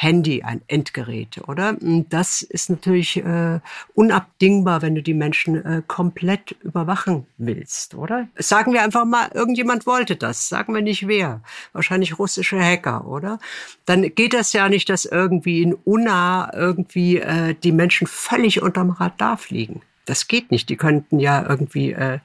Handy 0.00 0.44
ein 0.44 0.62
Endgerät, 0.68 1.40
oder? 1.48 1.76
Das 1.80 2.42
ist 2.42 2.70
natürlich 2.70 3.16
äh, 3.16 3.58
unabdingbar, 3.94 4.80
wenn 4.80 4.94
du 4.94 5.02
die 5.02 5.12
Menschen 5.12 5.56
äh, 5.56 5.82
komplett 5.88 6.52
überwachen 6.62 7.26
willst, 7.36 7.96
oder? 7.96 8.28
Sagen 8.36 8.72
wir 8.72 8.84
einfach 8.84 9.04
mal, 9.04 9.28
irgendjemand 9.34 9.86
wollte 9.86 10.14
das. 10.14 10.48
Sagen 10.48 10.72
wir 10.72 10.82
nicht 10.82 11.08
wer. 11.08 11.40
Wahrscheinlich 11.72 12.16
russische 12.16 12.62
Hacker, 12.62 13.08
oder? 13.08 13.40
Dann 13.86 14.02
geht 14.14 14.34
das 14.34 14.52
ja 14.52 14.68
nicht, 14.68 14.88
dass 14.88 15.04
irgendwie 15.04 15.62
in 15.62 15.74
Unna 15.74 16.52
irgendwie 16.54 17.18
äh, 17.18 17.56
die 17.60 17.72
Menschen 17.72 18.06
völlig 18.06 18.62
unterm 18.62 18.90
Radar 18.90 19.36
fliegen. 19.36 19.82
Das 20.08 20.26
geht 20.26 20.50
nicht. 20.50 20.70
Die 20.70 20.76
könnten 20.76 21.18
ja 21.18 21.46
irgendwie 21.46 21.92
äh, 21.92 22.20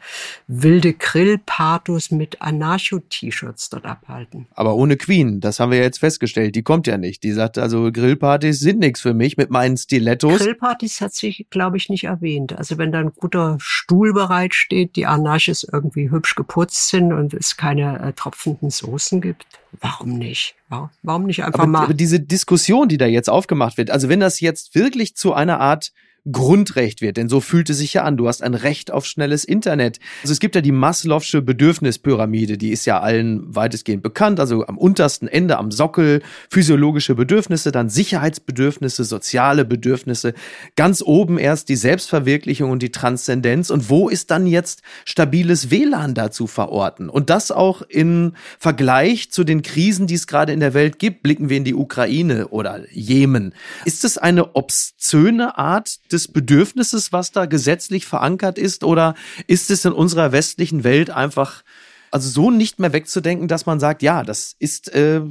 wilde 0.47 0.93
Grillpartos 0.93 2.11
mit 2.11 2.41
Anarcho-T-Shirts 2.41 3.69
dort 3.69 3.85
abhalten. 3.85 4.47
Aber 4.55 4.75
ohne 4.75 4.95
Queen, 4.95 5.41
das 5.41 5.59
haben 5.59 5.71
wir 5.71 5.79
jetzt 5.79 5.99
festgestellt. 5.99 6.55
Die 6.55 6.63
kommt 6.63 6.87
ja 6.87 6.97
nicht. 6.97 7.23
Die 7.23 7.33
sagt 7.33 7.57
also, 7.57 7.91
Grillpartys 7.91 8.59
sind 8.59 8.79
nichts 8.79 9.01
für 9.01 9.13
mich 9.13 9.35
mit 9.35 9.49
meinen 9.49 9.75
Stilettos. 9.75 10.39
Grillpartys 10.39 11.01
hat 11.01 11.13
sich, 11.13 11.47
glaube 11.49 11.75
ich, 11.75 11.89
nicht 11.89 12.05
erwähnt. 12.05 12.57
Also 12.57 12.77
wenn 12.77 12.93
da 12.93 12.99
ein 12.99 13.11
guter 13.13 13.57
Stuhl 13.59 14.13
bereit 14.13 14.55
steht, 14.55 14.95
die 14.95 15.05
Anarchis 15.05 15.67
irgendwie 15.69 16.09
hübsch 16.09 16.35
geputzt 16.35 16.87
sind 16.87 17.11
und 17.11 17.33
es 17.33 17.57
keine 17.57 17.99
äh, 17.99 18.13
tropfenden 18.13 18.69
Soßen 18.69 19.19
gibt, 19.19 19.45
warum 19.81 20.17
nicht? 20.17 20.55
Warum 21.03 21.25
nicht 21.25 21.43
einfach 21.43 21.59
aber, 21.59 21.67
mal? 21.67 21.83
Aber 21.83 21.93
diese 21.93 22.21
Diskussion, 22.21 22.87
die 22.87 22.97
da 22.97 23.05
jetzt 23.05 23.29
aufgemacht 23.29 23.77
wird, 23.77 23.91
also 23.91 24.07
wenn 24.07 24.21
das 24.21 24.39
jetzt 24.39 24.73
wirklich 24.73 25.15
zu 25.15 25.33
einer 25.33 25.59
Art 25.59 25.91
Grundrecht 26.31 27.01
wird, 27.01 27.17
denn 27.17 27.27
so 27.27 27.41
fühlt 27.41 27.69
es 27.69 27.79
sich 27.79 27.93
ja 27.93 28.03
an. 28.03 28.15
Du 28.15 28.29
hast 28.29 28.43
ein 28.43 28.53
Recht 28.53 28.91
auf 28.91 29.05
schnelles 29.05 29.43
Internet. 29.43 29.99
Also 30.21 30.31
es 30.31 30.39
gibt 30.39 30.55
ja 30.55 30.61
die 30.61 30.71
Maslow'sche 30.71 31.41
Bedürfnispyramide, 31.41 32.57
die 32.57 32.69
ist 32.69 32.85
ja 32.85 33.01
allen 33.01 33.53
weitestgehend 33.53 34.03
bekannt. 34.03 34.39
Also 34.39 34.65
am 34.65 34.77
untersten 34.77 35.27
Ende, 35.27 35.57
am 35.57 35.71
Sockel, 35.71 36.21
physiologische 36.49 37.15
Bedürfnisse, 37.15 37.73
dann 37.73 37.89
Sicherheitsbedürfnisse, 37.89 39.03
soziale 39.03 39.65
Bedürfnisse. 39.65 40.33
Ganz 40.77 41.01
oben 41.01 41.37
erst 41.37 41.67
die 41.67 41.75
Selbstverwirklichung 41.75 42.71
und 42.71 42.81
die 42.81 42.91
Transzendenz. 42.91 43.69
Und 43.69 43.89
wo 43.89 44.07
ist 44.07 44.31
dann 44.31 44.47
jetzt 44.47 44.81
stabiles 45.03 45.71
WLAN 45.71 46.13
dazu 46.13 46.47
verorten? 46.47 47.09
Und 47.09 47.29
das 47.29 47.51
auch 47.51 47.81
in 47.81 48.33
Vergleich 48.59 49.29
zu 49.29 49.43
den 49.43 49.61
Krisen, 49.61 50.07
die 50.07 50.15
es 50.15 50.27
gerade 50.27 50.53
in 50.53 50.61
der 50.61 50.73
Welt 50.73 50.99
gibt. 50.99 51.21
Blicken 51.21 51.49
wir 51.49 51.57
in 51.57 51.65
die 51.65 51.75
Ukraine 51.75 52.47
oder 52.47 52.89
Jemen. 52.91 53.53
Ist 53.83 54.05
es 54.05 54.17
eine 54.17 54.55
obszöne 54.55 55.57
Art 55.57 55.99
des 56.13 56.27
Bedürfnisses, 56.27 57.11
was 57.11 57.31
da 57.31 57.45
gesetzlich 57.45 58.05
verankert 58.05 58.57
ist? 58.57 58.83
Oder 58.83 59.15
ist 59.47 59.71
es 59.71 59.83
in 59.85 59.91
unserer 59.91 60.31
westlichen 60.31 60.83
Welt 60.83 61.09
einfach 61.09 61.63
also 62.11 62.29
so 62.29 62.51
nicht 62.51 62.79
mehr 62.79 62.93
wegzudenken, 62.93 63.47
dass 63.47 63.65
man 63.65 63.79
sagt, 63.79 64.03
ja, 64.03 64.23
das 64.23 64.55
ist 64.59 64.93
äh, 64.93 65.21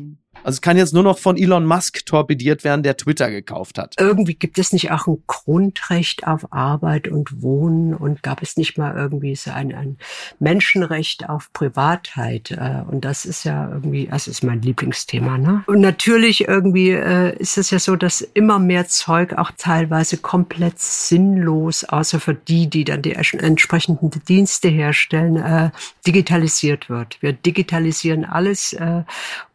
Also 0.44 0.56
es 0.56 0.60
kann 0.60 0.76
jetzt 0.76 0.92
nur 0.92 1.02
noch 1.02 1.18
von 1.18 1.36
Elon 1.36 1.64
Musk 1.64 2.04
torpediert 2.06 2.64
werden, 2.64 2.82
der 2.82 2.96
Twitter 2.96 3.30
gekauft 3.30 3.78
hat. 3.78 3.94
Irgendwie 3.98 4.34
gibt 4.34 4.58
es 4.58 4.72
nicht 4.72 4.90
auch 4.90 5.06
ein 5.06 5.22
Grundrecht 5.26 6.26
auf 6.26 6.52
Arbeit 6.52 7.08
und 7.08 7.42
Wohnen 7.42 7.94
und 7.94 8.22
gab 8.22 8.42
es 8.42 8.56
nicht 8.56 8.76
mal 8.76 8.96
irgendwie 8.96 9.36
so 9.36 9.50
ein, 9.50 9.74
ein 9.74 9.98
Menschenrecht 10.38 11.28
auf 11.28 11.52
Privatheit? 11.52 12.50
Äh, 12.50 12.82
und 12.90 13.04
das 13.04 13.24
ist 13.24 13.44
ja 13.44 13.68
irgendwie, 13.68 14.08
das 14.10 14.26
ist 14.26 14.42
mein 14.42 14.62
Lieblingsthema. 14.62 15.38
Ne? 15.38 15.62
Und 15.66 15.80
natürlich 15.80 16.48
irgendwie 16.48 16.90
äh, 16.90 17.36
ist 17.38 17.58
es 17.58 17.70
ja 17.70 17.78
so, 17.78 17.96
dass 17.96 18.20
immer 18.20 18.58
mehr 18.58 18.88
Zeug 18.88 19.34
auch 19.34 19.52
teilweise 19.56 20.16
komplett 20.16 20.78
sinnlos, 20.78 21.84
außer 21.84 22.20
für 22.20 22.34
die, 22.34 22.68
die 22.68 22.84
dann 22.84 23.02
die 23.02 23.14
entsprechenden 23.14 24.10
Dienste 24.28 24.68
herstellen, 24.68 25.36
äh, 25.36 25.70
digitalisiert 26.06 26.88
wird. 26.88 27.22
Wir 27.22 27.32
digitalisieren 27.32 28.24
alles 28.24 28.76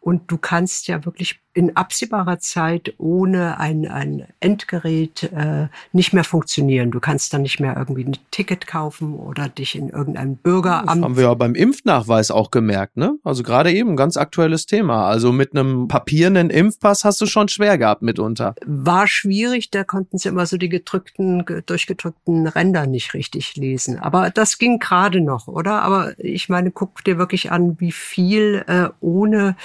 und 0.00 0.30
du 0.30 0.38
kannst 0.38 0.88
ja 0.88 1.04
wirklich 1.04 1.40
in 1.58 1.74
absehbarer 1.74 2.38
Zeit 2.38 2.94
ohne 2.98 3.58
ein, 3.58 3.84
ein 3.88 4.28
Endgerät 4.38 5.24
äh, 5.24 5.66
nicht 5.92 6.12
mehr 6.12 6.22
funktionieren. 6.22 6.92
Du 6.92 7.00
kannst 7.00 7.34
dann 7.34 7.42
nicht 7.42 7.58
mehr 7.58 7.76
irgendwie 7.76 8.04
ein 8.04 8.16
Ticket 8.30 8.68
kaufen 8.68 9.16
oder 9.16 9.48
dich 9.48 9.74
in 9.74 9.88
irgendein 9.88 10.36
Bürgeramt. 10.36 10.88
Das 10.88 11.02
haben 11.02 11.16
wir 11.16 11.24
ja 11.24 11.34
beim 11.34 11.56
Impfnachweis 11.56 12.30
auch 12.30 12.52
gemerkt, 12.52 12.96
ne? 12.96 13.18
Also 13.24 13.42
gerade 13.42 13.72
eben 13.72 13.96
ganz 13.96 14.16
aktuelles 14.16 14.66
Thema. 14.66 15.08
Also 15.08 15.32
mit 15.32 15.50
einem 15.50 15.88
papierenden 15.88 16.48
Impfpass 16.48 17.04
hast 17.04 17.20
du 17.20 17.26
schon 17.26 17.48
schwer 17.48 17.76
gehabt 17.76 18.02
mitunter. 18.02 18.54
War 18.64 19.08
schwierig, 19.08 19.72
da 19.72 19.82
konnten 19.82 20.16
sie 20.16 20.28
immer 20.28 20.46
so 20.46 20.58
die 20.58 20.68
gedrückten, 20.68 21.44
durchgedrückten 21.66 22.46
Ränder 22.46 22.86
nicht 22.86 23.14
richtig 23.14 23.56
lesen. 23.56 23.98
Aber 23.98 24.30
das 24.30 24.58
ging 24.58 24.78
gerade 24.78 25.20
noch, 25.20 25.48
oder? 25.48 25.82
Aber 25.82 26.12
ich 26.18 26.48
meine, 26.48 26.70
guck 26.70 27.02
dir 27.02 27.18
wirklich 27.18 27.50
an, 27.50 27.80
wie 27.80 27.90
viel 27.90 28.62
äh, 28.68 28.90
ohne 29.00 29.56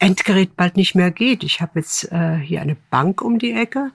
Endgerät 0.00 0.56
bald 0.56 0.76
nicht 0.76 0.95
mehr 0.96 1.10
geht. 1.10 1.44
Ich 1.44 1.60
habe 1.60 1.78
jetzt 1.78 2.10
äh, 2.10 2.36
hier 2.36 2.60
eine 2.60 2.76
Bank 2.90 3.22
um 3.22 3.38
die 3.38 3.52
Ecke 3.52 3.92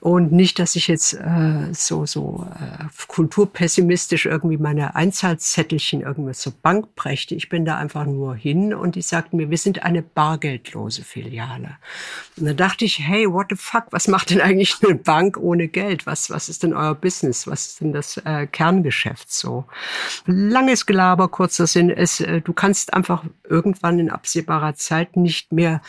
und 0.00 0.30
nicht, 0.30 0.58
dass 0.58 0.76
ich 0.76 0.88
jetzt 0.88 1.14
äh, 1.14 1.72
so, 1.72 2.06
so 2.06 2.46
äh, 2.60 2.84
kulturpessimistisch 3.08 4.26
irgendwie 4.26 4.56
meine 4.56 4.94
Einzahlzettelchen 4.94 6.02
irgendwas 6.02 6.40
zur 6.40 6.52
Bank 6.52 6.94
brächte. 6.94 7.34
Ich 7.34 7.48
bin 7.48 7.64
da 7.64 7.76
einfach 7.76 8.06
nur 8.06 8.34
hin 8.34 8.74
und 8.74 8.94
die 8.94 9.02
sagten 9.02 9.36
mir, 9.36 9.50
wir 9.50 9.58
sind 9.58 9.82
eine 9.82 10.02
bargeldlose 10.02 11.02
Filiale. 11.02 11.78
Und 12.36 12.46
dann 12.46 12.56
dachte 12.56 12.84
ich, 12.84 12.98
hey, 12.98 13.30
what 13.30 13.46
the 13.50 13.56
fuck, 13.56 13.86
was 13.90 14.06
macht 14.06 14.30
denn 14.30 14.40
eigentlich 14.40 14.76
eine 14.82 14.94
Bank 14.94 15.38
ohne 15.38 15.68
Geld? 15.68 16.06
Was, 16.06 16.30
was 16.30 16.48
ist 16.48 16.62
denn 16.62 16.74
euer 16.74 16.94
Business? 16.94 17.46
Was 17.46 17.66
ist 17.66 17.80
denn 17.80 17.92
das 17.92 18.18
äh, 18.18 18.46
Kerngeschäft 18.46 19.32
so? 19.32 19.64
Langes 20.26 20.86
Gelaber, 20.86 21.28
kurzer 21.28 21.66
Sinn, 21.66 21.90
ist, 21.90 22.20
äh, 22.20 22.42
du 22.42 22.52
kannst 22.52 22.92
einfach 22.94 23.24
irgendwann 23.48 23.98
in 23.98 24.10
absehbarer 24.10 24.74
Zeit 24.74 25.16
nicht 25.16 25.52
mehr 25.52 25.80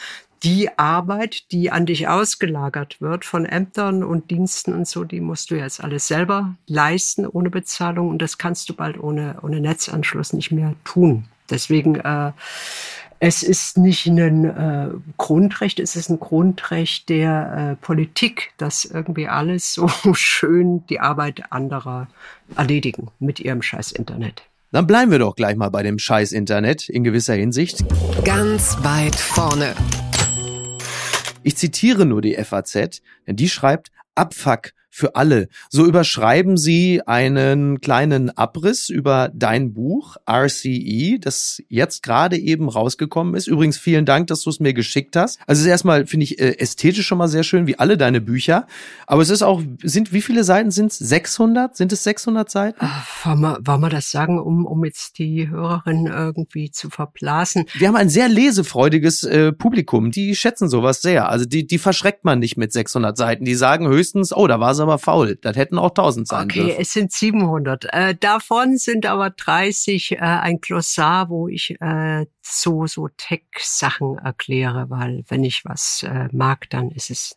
die 0.43 0.77
Arbeit, 0.77 1.51
die 1.51 1.71
an 1.71 1.85
dich 1.85 2.07
ausgelagert 2.07 3.01
wird 3.01 3.25
von 3.25 3.45
Ämtern 3.45 4.03
und 4.03 4.29
Diensten 4.31 4.73
und 4.73 4.87
so, 4.87 5.03
die 5.03 5.19
musst 5.19 5.51
du 5.51 5.55
jetzt 5.55 5.83
alles 5.83 6.07
selber 6.07 6.55
leisten 6.67 7.25
ohne 7.25 7.49
Bezahlung 7.49 8.09
und 8.09 8.21
das 8.21 8.37
kannst 8.37 8.69
du 8.69 8.73
bald 8.73 8.99
ohne, 8.99 9.37
ohne 9.41 9.59
Netzanschluss 9.59 10.33
nicht 10.33 10.51
mehr 10.51 10.73
tun. 10.83 11.25
Deswegen, 11.49 11.95
äh, 11.95 12.31
es 13.19 13.41
ist 13.41 13.77
nicht 13.77 14.05
ein 14.05 14.45
äh, 14.45 14.89
Grundrecht, 15.17 15.79
es 15.79 15.95
ist 15.95 16.09
ein 16.09 16.19
Grundrecht 16.19 17.09
der 17.09 17.77
äh, 17.79 17.83
Politik, 17.83 18.51
dass 18.57 18.85
irgendwie 18.85 19.27
alles 19.27 19.73
so 19.73 19.89
schön 20.13 20.85
die 20.87 20.99
Arbeit 20.99 21.51
anderer 21.51 22.07
erledigen 22.55 23.09
mit 23.19 23.39
ihrem 23.39 23.61
scheiß 23.61 23.91
Internet. 23.91 24.43
Dann 24.71 24.85
bleiben 24.85 25.11
wir 25.11 25.19
doch 25.19 25.35
gleich 25.35 25.55
mal 25.55 25.69
bei 25.69 25.81
dem 25.81 25.97
scheiß 25.97 26.33
Internet 26.33 26.89
in 26.89 27.03
gewisser 27.03 27.33
Hinsicht. 27.33 27.85
Ganz 28.23 28.77
weit 28.83 29.15
vorne. 29.15 29.73
Ich 31.47 31.55
zitiere 31.55 32.05
nur 32.05 32.21
die 32.21 32.35
FAZ, 32.35 33.01
denn 33.25 33.37
die 33.37 33.47
schreibt, 33.47 33.89
Abfuck 34.15 34.73
für 34.97 35.15
alle. 35.15 35.47
So 35.69 35.85
überschreiben 35.85 36.57
sie 36.57 37.01
einen 37.05 37.81
kleinen 37.81 38.35
Abriss 38.35 38.89
über 38.89 39.29
dein 39.31 39.73
Buch 39.73 40.17
RCE, 40.27 41.19
das 41.19 41.61
jetzt 41.69 42.01
gerade 42.01 42.35
eben 42.37 42.67
rausgekommen 42.67 43.35
ist. 43.35 43.45
Übrigens 43.45 43.77
vielen 43.77 44.05
Dank, 44.05 44.25
dass 44.27 44.41
du 44.41 44.49
es 44.49 44.59
mir 44.59 44.73
geschickt 44.73 45.15
hast. 45.15 45.39
Also 45.45 45.59
es 45.59 45.65
ist 45.65 45.71
erstmal 45.71 46.07
finde 46.07 46.23
ich 46.23 46.39
äh, 46.39 46.57
ästhetisch 46.57 47.05
schon 47.05 47.19
mal 47.19 47.27
sehr 47.27 47.43
schön, 47.43 47.67
wie 47.67 47.77
alle 47.77 47.95
deine 47.95 48.21
Bücher. 48.21 48.65
Aber 49.05 49.21
es 49.21 49.29
ist 49.29 49.43
auch 49.43 49.61
sind 49.83 50.13
wie 50.13 50.21
viele 50.23 50.43
Seiten 50.43 50.71
sind 50.71 50.91
es? 50.91 50.97
600? 50.97 51.77
Sind 51.77 51.93
es 51.93 52.03
600 52.03 52.49
Seiten? 52.49 52.89
Wollen 53.23 53.41
wir, 53.41 53.59
wollen 53.61 53.81
wir 53.81 53.89
das 53.89 54.09
sagen, 54.09 54.39
um 54.39 54.65
um 54.65 54.83
jetzt 54.83 55.19
die 55.19 55.47
Hörerin 55.47 56.07
irgendwie 56.07 56.71
zu 56.71 56.89
verblasen? 56.89 57.65
Wir 57.75 57.87
haben 57.87 57.95
ein 57.95 58.09
sehr 58.09 58.29
lesefreudiges 58.29 59.23
äh, 59.23 59.51
Publikum. 59.51 60.09
Die 60.09 60.35
schätzen 60.35 60.69
sowas 60.69 61.03
sehr. 61.03 61.29
Also 61.29 61.45
die 61.45 61.67
die 61.67 61.77
verschreckt 61.77 62.25
man 62.25 62.39
nicht 62.39 62.57
mit 62.57 62.73
600 62.73 63.15
Seiten. 63.15 63.45
Die 63.45 63.53
sagen 63.53 63.87
höchstens, 63.87 64.35
oh, 64.35 64.47
da 64.47 64.59
war 64.59 64.71
es 64.71 64.86
aber 64.87 64.97
faul. 64.97 65.37
Das 65.41 65.55
hätten 65.55 65.77
auch 65.77 65.89
1000 65.89 66.27
sein 66.27 66.45
okay, 66.45 66.59
dürfen. 66.59 66.71
Okay, 66.71 66.81
es 66.81 66.93
sind 66.93 67.11
700. 67.11 67.85
Äh, 67.91 68.15
davon 68.15 68.77
sind 68.77 69.05
aber 69.05 69.29
30 69.29 70.13
äh, 70.13 70.17
ein 70.17 70.59
Glossar, 70.61 71.29
wo 71.29 71.47
ich 71.47 71.79
äh, 71.81 72.25
so 72.41 72.87
so 72.87 73.09
Tech-Sachen 73.09 74.17
erkläre, 74.17 74.89
weil 74.89 75.23
wenn 75.27 75.43
ich 75.43 75.63
was 75.65 76.03
äh, 76.03 76.27
mag, 76.31 76.69
dann 76.69 76.91
ist 76.91 77.09
es 77.09 77.35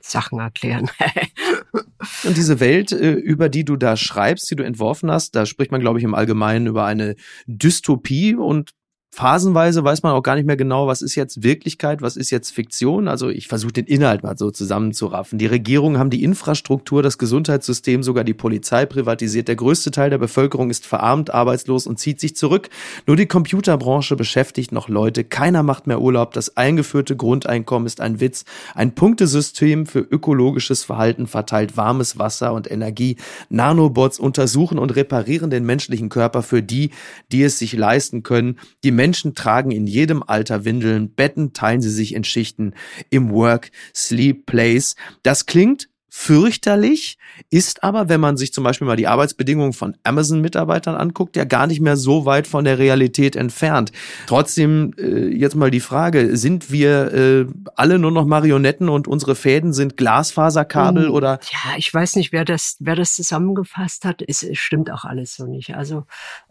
Sachen 0.00 0.38
erklären. 0.38 0.90
Und 2.24 2.36
diese 2.36 2.60
Welt, 2.60 2.92
äh, 2.92 3.12
über 3.12 3.48
die 3.48 3.64
du 3.64 3.76
da 3.76 3.96
schreibst, 3.96 4.50
die 4.50 4.56
du 4.56 4.64
entworfen 4.64 5.10
hast, 5.10 5.36
da 5.36 5.46
spricht 5.46 5.70
man, 5.70 5.80
glaube 5.80 5.98
ich, 5.98 6.04
im 6.04 6.14
Allgemeinen 6.14 6.66
über 6.66 6.84
eine 6.84 7.16
Dystopie 7.46 8.34
und 8.34 8.72
phasenweise 9.10 9.82
weiß 9.82 10.02
man 10.02 10.12
auch 10.12 10.22
gar 10.22 10.36
nicht 10.36 10.46
mehr 10.46 10.56
genau, 10.56 10.86
was 10.86 11.02
ist 11.02 11.14
jetzt 11.14 11.42
Wirklichkeit, 11.42 12.02
was 12.02 12.16
ist 12.16 12.30
jetzt 12.30 12.50
Fiktion. 12.50 13.08
Also 13.08 13.30
ich 13.30 13.48
versuche 13.48 13.72
den 13.72 13.86
Inhalt 13.86 14.22
mal 14.22 14.38
so 14.38 14.50
zusammenzuraffen. 14.50 15.38
Die 15.38 15.46
Regierungen 15.46 15.98
haben 15.98 16.10
die 16.10 16.22
Infrastruktur, 16.22 17.02
das 17.02 17.18
Gesundheitssystem, 17.18 18.02
sogar 18.02 18.22
die 18.22 18.34
Polizei 18.34 18.86
privatisiert. 18.86 19.48
Der 19.48 19.56
größte 19.56 19.90
Teil 19.90 20.10
der 20.10 20.18
Bevölkerung 20.18 20.70
ist 20.70 20.86
verarmt, 20.86 21.34
arbeitslos 21.34 21.86
und 21.86 21.98
zieht 21.98 22.20
sich 22.20 22.36
zurück. 22.36 22.68
Nur 23.06 23.16
die 23.16 23.26
Computerbranche 23.26 24.14
beschäftigt 24.14 24.70
noch 24.72 24.88
Leute. 24.88 25.24
Keiner 25.24 25.62
macht 25.62 25.86
mehr 25.86 26.00
Urlaub. 26.00 26.32
Das 26.32 26.56
eingeführte 26.56 27.16
Grundeinkommen 27.16 27.86
ist 27.86 28.00
ein 28.00 28.20
Witz. 28.20 28.44
Ein 28.74 28.94
Punktesystem 28.94 29.86
für 29.86 30.00
ökologisches 30.00 30.84
Verhalten 30.84 31.26
verteilt 31.26 31.76
warmes 31.76 32.18
Wasser 32.18 32.52
und 32.52 32.70
Energie. 32.70 33.16
Nanobots 33.48 34.20
untersuchen 34.20 34.78
und 34.78 34.94
reparieren 34.94 35.50
den 35.50 35.64
menschlichen 35.64 36.08
Körper 36.08 36.42
für 36.42 36.62
die, 36.62 36.90
die 37.32 37.42
es 37.42 37.58
sich 37.58 37.72
leisten 37.72 38.22
können. 38.22 38.58
Die 38.84 38.92
Menschen 38.92 39.07
tragen 39.34 39.70
in 39.70 39.86
jedem 39.86 40.22
Alter 40.22 40.64
Windeln, 40.64 41.10
Betten 41.14 41.52
teilen 41.52 41.80
sie 41.80 41.90
sich 41.90 42.14
in 42.14 42.24
Schichten 42.24 42.74
im 43.10 43.30
Work, 43.30 43.70
Sleep, 43.94 44.46
Place. 44.46 44.96
Das 45.22 45.46
klingt 45.46 45.88
fürchterlich, 46.10 47.18
ist 47.50 47.84
aber, 47.84 48.08
wenn 48.08 48.20
man 48.20 48.36
sich 48.36 48.52
zum 48.52 48.64
Beispiel 48.64 48.86
mal 48.86 48.96
die 48.96 49.06
Arbeitsbedingungen 49.06 49.72
von 49.72 49.96
Amazon-Mitarbeitern 50.04 50.94
anguckt, 50.94 51.36
ja 51.36 51.44
gar 51.44 51.66
nicht 51.66 51.80
mehr 51.80 51.96
so 51.96 52.24
weit 52.24 52.46
von 52.46 52.64
der 52.64 52.78
Realität 52.78 53.36
entfernt. 53.36 53.92
Trotzdem 54.26 54.94
äh, 54.98 55.28
jetzt 55.28 55.54
mal 55.54 55.70
die 55.70 55.80
Frage, 55.80 56.36
sind 56.36 56.70
wir 56.70 57.12
äh, 57.12 57.46
alle 57.76 57.98
nur 57.98 58.10
noch 58.10 58.26
Marionetten 58.26 58.88
und 58.88 59.06
unsere 59.06 59.34
Fäden 59.34 59.72
sind 59.72 59.96
Glasfaserkabel 59.96 61.08
um, 61.08 61.14
oder? 61.14 61.40
Ja, 61.52 61.76
ich 61.76 61.92
weiß 61.92 62.16
nicht, 62.16 62.32
wer 62.32 62.44
das, 62.44 62.76
wer 62.80 62.96
das 62.96 63.14
zusammengefasst 63.14 64.04
hat. 64.04 64.22
Es, 64.26 64.42
es 64.42 64.58
stimmt 64.58 64.90
auch 64.90 65.04
alles 65.04 65.36
so 65.36 65.46
nicht. 65.46 65.74
Also 65.74 66.04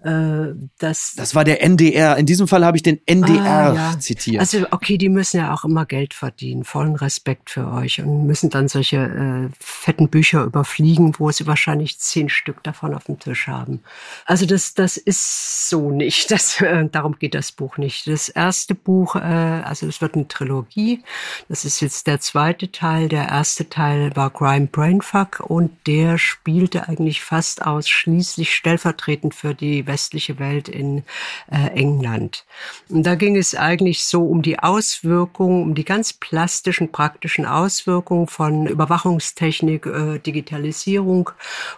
äh, 0.04 0.54
das. 0.78 1.15
Das 1.15 1.36
war 1.36 1.43
der 1.43 1.63
NDR. 1.63 2.17
In 2.17 2.26
diesem 2.26 2.48
Fall 2.48 2.63
habe 2.63 2.78
ich 2.78 2.84
den 2.84 3.00
NDR 3.06 3.41
ah, 3.41 3.74
ja. 3.74 4.00
zitiert. 4.00 4.39
Also 4.39 4.65
okay, 4.72 4.98
die 4.98 5.10
müssen 5.10 5.38
ja 5.38 5.54
auch 5.54 5.65
immer 5.65 5.86
Geld 5.86 6.13
verdienen. 6.13 6.63
Vollen 6.63 6.96
Respekt 6.96 7.50
für 7.50 7.72
euch 7.72 8.02
und 8.02 8.28
müssen 8.28 8.50
dann 8.50 8.67
solche 8.67 8.98
äh, 8.98 9.46
fetten 9.60 10.10
Bücher 10.10 10.43
überfliegen, 10.43 11.15
wo 11.17 11.31
sie 11.31 11.47
wahrscheinlich 11.47 11.99
zehn 11.99 12.29
Stück 12.29 12.63
davon 12.63 12.93
auf 12.93 13.05
dem 13.05 13.19
Tisch 13.19 13.47
haben. 13.47 13.81
Also 14.25 14.45
das, 14.45 14.73
das 14.73 14.97
ist 14.97 15.69
so 15.69 15.91
nicht. 15.91 16.27
Das, 16.38 16.62
äh, 16.62 16.88
darum 16.91 17.17
geht 17.17 17.33
das 17.33 17.51
Buch 17.51 17.77
nicht. 17.77 18.05
Das 18.05 18.29
erste 18.29 18.75
Buch, 18.75 19.15
äh, 19.15 19.19
also 19.19 19.88
es 19.88 20.01
wird 20.01 20.13
eine 20.15 20.27
Trilogie. 20.27 21.03
Das 21.49 21.65
ist 21.65 21.79
jetzt 21.79 22.05
der 22.05 22.19
zweite 22.19 22.71
Teil. 22.71 23.07
Der 23.07 23.29
erste 23.29 23.69
Teil 23.69 24.15
war 24.15 24.29
Crime 24.29 24.67
Brainfuck 24.67 25.39
und 25.39 25.71
der 25.88 26.17
spielte 26.17 26.88
eigentlich 26.88 27.23
fast 27.23 27.65
ausschließlich 27.65 28.53
stellvertretend 28.53 29.33
für 29.33 29.55
die 29.55 29.88
westliche 29.88 30.38
Welt 30.38 30.69
in 30.69 31.03
äh, 31.51 31.69
England. 31.73 32.45
Und 32.89 33.03
da 33.03 33.15
ging 33.15 33.36
es 33.36 33.55
eigentlich 33.55 34.05
so 34.05 34.25
um 34.25 34.41
die 34.41 34.60
Auswirkungen, 34.60 35.63
um 35.63 35.75
die 35.75 35.86
ganz 35.86 36.13
plastischen, 36.13 36.91
praktischen 36.91 37.45
Auswirkungen 37.45 38.27
von 38.27 38.67
Überwachungstechnik, 38.67 39.37
äh, 39.86 40.19
Digitalisierung 40.19 41.32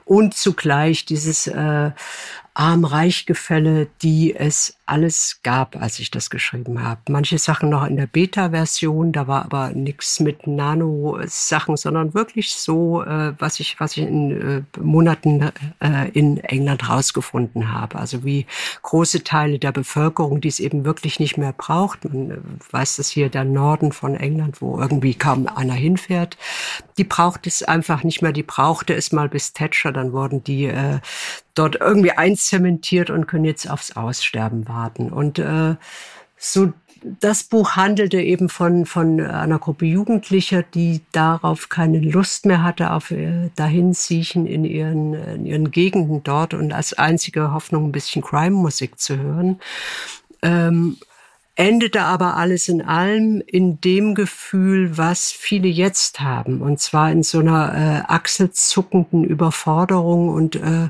und 0.05 0.33
zugleich 0.33 1.05
dieses 1.05 1.47
äh, 1.47 1.91
Arm-Reich-Gefälle, 2.53 3.87
die 4.01 4.35
es 4.35 4.75
alles 4.85 5.39
gab, 5.43 5.75
als 5.75 5.99
ich 5.99 6.11
das 6.11 6.29
geschrieben 6.29 6.83
habe. 6.83 6.99
Manche 7.09 7.37
Sachen 7.37 7.69
noch 7.69 7.85
in 7.85 7.95
der 7.95 8.07
Beta-Version, 8.07 9.11
da 9.11 9.27
war 9.27 9.45
aber 9.45 9.69
nichts 9.69 10.19
mit 10.19 10.47
Nano-Sachen, 10.47 11.77
sondern 11.77 12.13
wirklich 12.13 12.51
so, 12.51 13.03
äh, 13.03 13.33
was 13.37 13.59
ich, 13.59 13.79
was 13.79 13.95
ich 13.95 14.03
in 14.03 14.65
äh, 14.75 14.79
Monaten 14.79 15.51
äh, 15.79 16.09
in 16.13 16.37
England 16.37 16.89
rausgefunden 16.89 17.71
habe. 17.71 17.99
Also 17.99 18.23
wie 18.23 18.45
große 18.81 19.23
Teile 19.23 19.59
der 19.59 19.71
Bevölkerung, 19.71 20.41
die 20.41 20.47
es 20.47 20.59
eben 20.59 20.85
wirklich 20.85 21.19
nicht 21.19 21.37
mehr 21.37 21.53
braucht. 21.53 22.05
Man 22.05 22.31
äh, 22.31 22.37
weiß 22.71 22.95
das 22.95 23.09
hier, 23.09 23.29
der 23.29 23.43
Norden 23.43 23.91
von 23.91 24.15
England, 24.15 24.61
wo 24.61 24.79
irgendwie 24.79 25.13
kaum 25.13 25.47
einer 25.47 25.73
hinfährt. 25.73 26.37
Die 26.97 27.03
braucht 27.03 27.45
es 27.47 27.63
einfach 27.63 28.03
nicht 28.03 28.21
mehr. 28.21 28.31
Die 28.31 28.43
brauchte 28.43 28.95
es 28.95 29.11
mal 29.11 29.29
bis 29.29 29.53
Thatcher, 29.53 29.91
dann 29.91 30.13
wurden 30.13 30.43
die 30.43 30.65
äh, 30.65 30.99
dort 31.55 31.77
irgendwie 31.79 32.11
einzementiert 32.11 33.09
und 33.09 33.27
können 33.27 33.45
jetzt 33.45 33.69
aufs 33.69 33.95
Aussterben 33.95 34.67
warten. 34.67 35.11
Und 35.11 35.39
äh, 35.39 35.75
so 36.37 36.73
das 37.03 37.43
Buch 37.43 37.75
handelte 37.75 38.19
eben 38.21 38.49
von, 38.49 38.85
von 38.85 39.21
einer 39.21 39.59
Gruppe 39.59 39.85
Jugendlicher, 39.85 40.63
die 40.63 41.01
darauf 41.11 41.69
keine 41.69 41.99
Lust 41.99 42.45
mehr 42.45 42.63
hatte, 42.63 42.91
auf 42.91 43.11
äh, 43.11 43.49
Dahinsiechen 43.55 44.45
in 44.45 44.65
ihren, 44.65 45.13
in 45.13 45.45
ihren 45.45 45.71
Gegenden 45.71 46.23
dort 46.23 46.53
und 46.53 46.73
als 46.73 46.93
einzige 46.93 47.53
Hoffnung 47.53 47.85
ein 47.85 47.91
bisschen 47.91 48.21
Crime-Musik 48.21 48.99
zu 48.99 49.17
hören. 49.17 49.59
Ähm, 50.41 50.97
endete 51.55 52.03
aber 52.03 52.37
alles 52.37 52.69
in 52.69 52.81
allem 52.81 53.41
in 53.45 53.81
dem 53.81 54.15
Gefühl, 54.15 54.97
was 54.97 55.31
viele 55.31 55.67
jetzt 55.67 56.21
haben, 56.21 56.61
und 56.61 56.79
zwar 56.79 57.11
in 57.11 57.21
so 57.21 57.39
einer 57.39 57.73
äh, 57.73 58.11
achselzuckenden 58.11 59.25
Überforderung 59.25 60.29
und 60.29 60.55
äh, 60.55 60.89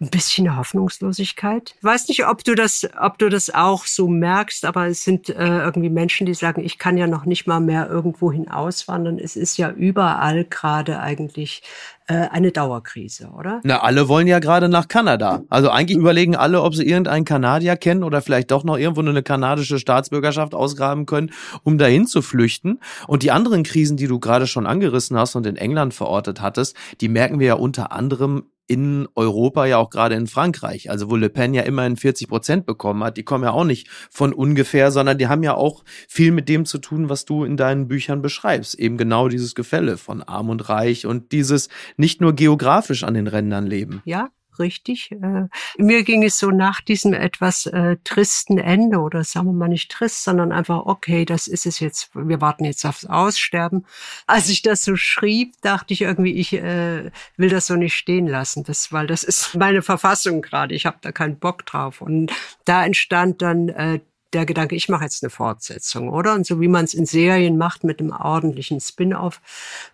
ein 0.00 0.10
bisschen 0.10 0.56
Hoffnungslosigkeit. 0.56 1.74
Ich 1.76 1.84
weiß 1.84 2.08
nicht, 2.08 2.26
ob 2.26 2.44
du 2.44 2.54
das, 2.54 2.88
ob 3.00 3.18
du 3.18 3.28
das 3.28 3.52
auch 3.52 3.84
so 3.84 4.06
merkst, 4.06 4.64
aber 4.64 4.86
es 4.86 5.02
sind 5.02 5.28
äh, 5.28 5.58
irgendwie 5.58 5.90
Menschen, 5.90 6.24
die 6.24 6.34
sagen, 6.34 6.64
ich 6.64 6.78
kann 6.78 6.96
ja 6.96 7.08
noch 7.08 7.24
nicht 7.24 7.48
mal 7.48 7.58
mehr 7.58 7.88
irgendwohin 7.88 8.48
auswandern. 8.48 9.18
Es 9.18 9.34
ist 9.34 9.56
ja 9.56 9.70
überall 9.70 10.44
gerade 10.44 11.00
eigentlich 11.00 11.62
äh, 12.06 12.28
eine 12.28 12.52
Dauerkrise, 12.52 13.30
oder? 13.36 13.60
Na, 13.64 13.82
alle 13.82 14.08
wollen 14.08 14.28
ja 14.28 14.38
gerade 14.38 14.68
nach 14.68 14.86
Kanada. 14.86 15.42
Also 15.48 15.70
eigentlich 15.70 15.98
überlegen 15.98 16.36
alle, 16.36 16.62
ob 16.62 16.76
sie 16.76 16.86
irgendeinen 16.86 17.24
Kanadier 17.24 17.76
kennen 17.76 18.04
oder 18.04 18.22
vielleicht 18.22 18.52
doch 18.52 18.62
noch 18.62 18.78
irgendwo 18.78 19.00
eine 19.00 19.24
kanadische 19.24 19.80
Staatsbürgerschaft 19.80 20.54
ausgraben 20.54 21.06
können, 21.06 21.32
um 21.64 21.76
dahin 21.76 22.06
zu 22.06 22.22
flüchten. 22.22 22.78
Und 23.08 23.24
die 23.24 23.32
anderen 23.32 23.64
Krisen, 23.64 23.96
die 23.96 24.06
du 24.06 24.20
gerade 24.20 24.46
schon 24.46 24.66
angerissen 24.66 25.18
hast 25.18 25.34
und 25.34 25.44
in 25.44 25.56
England 25.56 25.92
verortet 25.92 26.40
hattest, 26.40 26.76
die 27.00 27.08
merken 27.08 27.40
wir 27.40 27.48
ja 27.48 27.54
unter 27.54 27.90
anderem 27.90 28.44
in 28.68 29.08
Europa, 29.14 29.66
ja 29.66 29.78
auch 29.78 29.90
gerade 29.90 30.14
in 30.14 30.26
Frankreich. 30.26 30.90
Also 30.90 31.10
wo 31.10 31.16
Le 31.16 31.30
Pen 31.30 31.54
ja 31.54 31.62
immerhin 31.62 31.96
40 31.96 32.28
Prozent 32.28 32.66
bekommen 32.66 33.02
hat, 33.02 33.16
die 33.16 33.24
kommen 33.24 33.44
ja 33.44 33.50
auch 33.50 33.64
nicht 33.64 33.88
von 34.10 34.32
ungefähr, 34.32 34.92
sondern 34.92 35.18
die 35.18 35.26
haben 35.26 35.42
ja 35.42 35.54
auch 35.54 35.84
viel 36.06 36.30
mit 36.30 36.48
dem 36.48 36.66
zu 36.66 36.78
tun, 36.78 37.08
was 37.08 37.24
du 37.24 37.44
in 37.44 37.56
deinen 37.56 37.88
Büchern 37.88 38.22
beschreibst. 38.22 38.78
Eben 38.78 38.98
genau 38.98 39.28
dieses 39.28 39.54
Gefälle 39.54 39.96
von 39.96 40.22
arm 40.22 40.50
und 40.50 40.68
reich 40.68 41.06
und 41.06 41.32
dieses 41.32 41.68
nicht 41.96 42.20
nur 42.20 42.34
geografisch 42.34 43.04
an 43.04 43.14
den 43.14 43.26
Rändern 43.26 43.66
leben. 43.66 44.02
Ja, 44.04 44.28
richtig. 44.58 45.12
Äh, 45.12 45.48
mir 45.78 46.02
ging 46.02 46.22
es 46.24 46.38
so 46.38 46.50
nach 46.50 46.80
diesem 46.80 47.12
etwas 47.12 47.66
äh, 47.66 47.96
tristen 48.04 48.58
Ende 48.58 48.98
oder 48.98 49.24
sagen 49.24 49.46
wir 49.46 49.52
mal 49.52 49.68
nicht 49.68 49.90
trist, 49.90 50.24
sondern 50.24 50.52
einfach, 50.52 50.86
okay, 50.86 51.24
das 51.24 51.48
ist 51.48 51.66
es 51.66 51.80
jetzt, 51.80 52.10
wir 52.14 52.40
warten 52.40 52.64
jetzt 52.64 52.84
aufs 52.84 53.04
Aussterben. 53.04 53.86
Als 54.26 54.48
ich 54.48 54.62
das 54.62 54.84
so 54.84 54.96
schrieb, 54.96 55.54
dachte 55.62 55.94
ich 55.94 56.02
irgendwie, 56.02 56.32
ich 56.32 56.52
äh, 56.52 57.10
will 57.36 57.48
das 57.48 57.66
so 57.66 57.76
nicht 57.76 57.94
stehen 57.94 58.26
lassen, 58.26 58.64
das, 58.64 58.92
weil 58.92 59.06
das 59.06 59.24
ist 59.24 59.54
meine 59.54 59.82
Verfassung 59.82 60.42
gerade, 60.42 60.74
ich 60.74 60.86
habe 60.86 60.98
da 61.00 61.12
keinen 61.12 61.38
Bock 61.38 61.66
drauf. 61.66 62.00
Und 62.00 62.32
da 62.64 62.84
entstand 62.84 63.42
dann 63.42 63.68
äh, 63.68 64.00
der 64.32 64.44
Gedanke, 64.44 64.76
ich 64.76 64.88
mache 64.88 65.04
jetzt 65.04 65.22
eine 65.22 65.30
Fortsetzung, 65.30 66.10
oder? 66.10 66.34
Und 66.34 66.46
so 66.46 66.60
wie 66.60 66.68
man 66.68 66.84
es 66.84 66.94
in 66.94 67.06
Serien 67.06 67.56
macht 67.56 67.84
mit 67.84 68.00
einem 68.00 68.12
ordentlichen 68.12 68.80
Spin-off, 68.80 69.40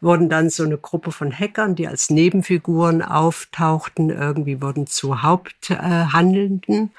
wurden 0.00 0.28
dann 0.28 0.50
so 0.50 0.64
eine 0.64 0.76
Gruppe 0.76 1.12
von 1.12 1.32
Hackern, 1.32 1.76
die 1.76 1.86
als 1.86 2.10
Nebenfiguren 2.10 3.02
auftauchten, 3.02 4.10
irgendwie 4.10 4.60
wurden 4.60 4.86
zu 4.86 5.22
Haupthandelnden, 5.22 6.90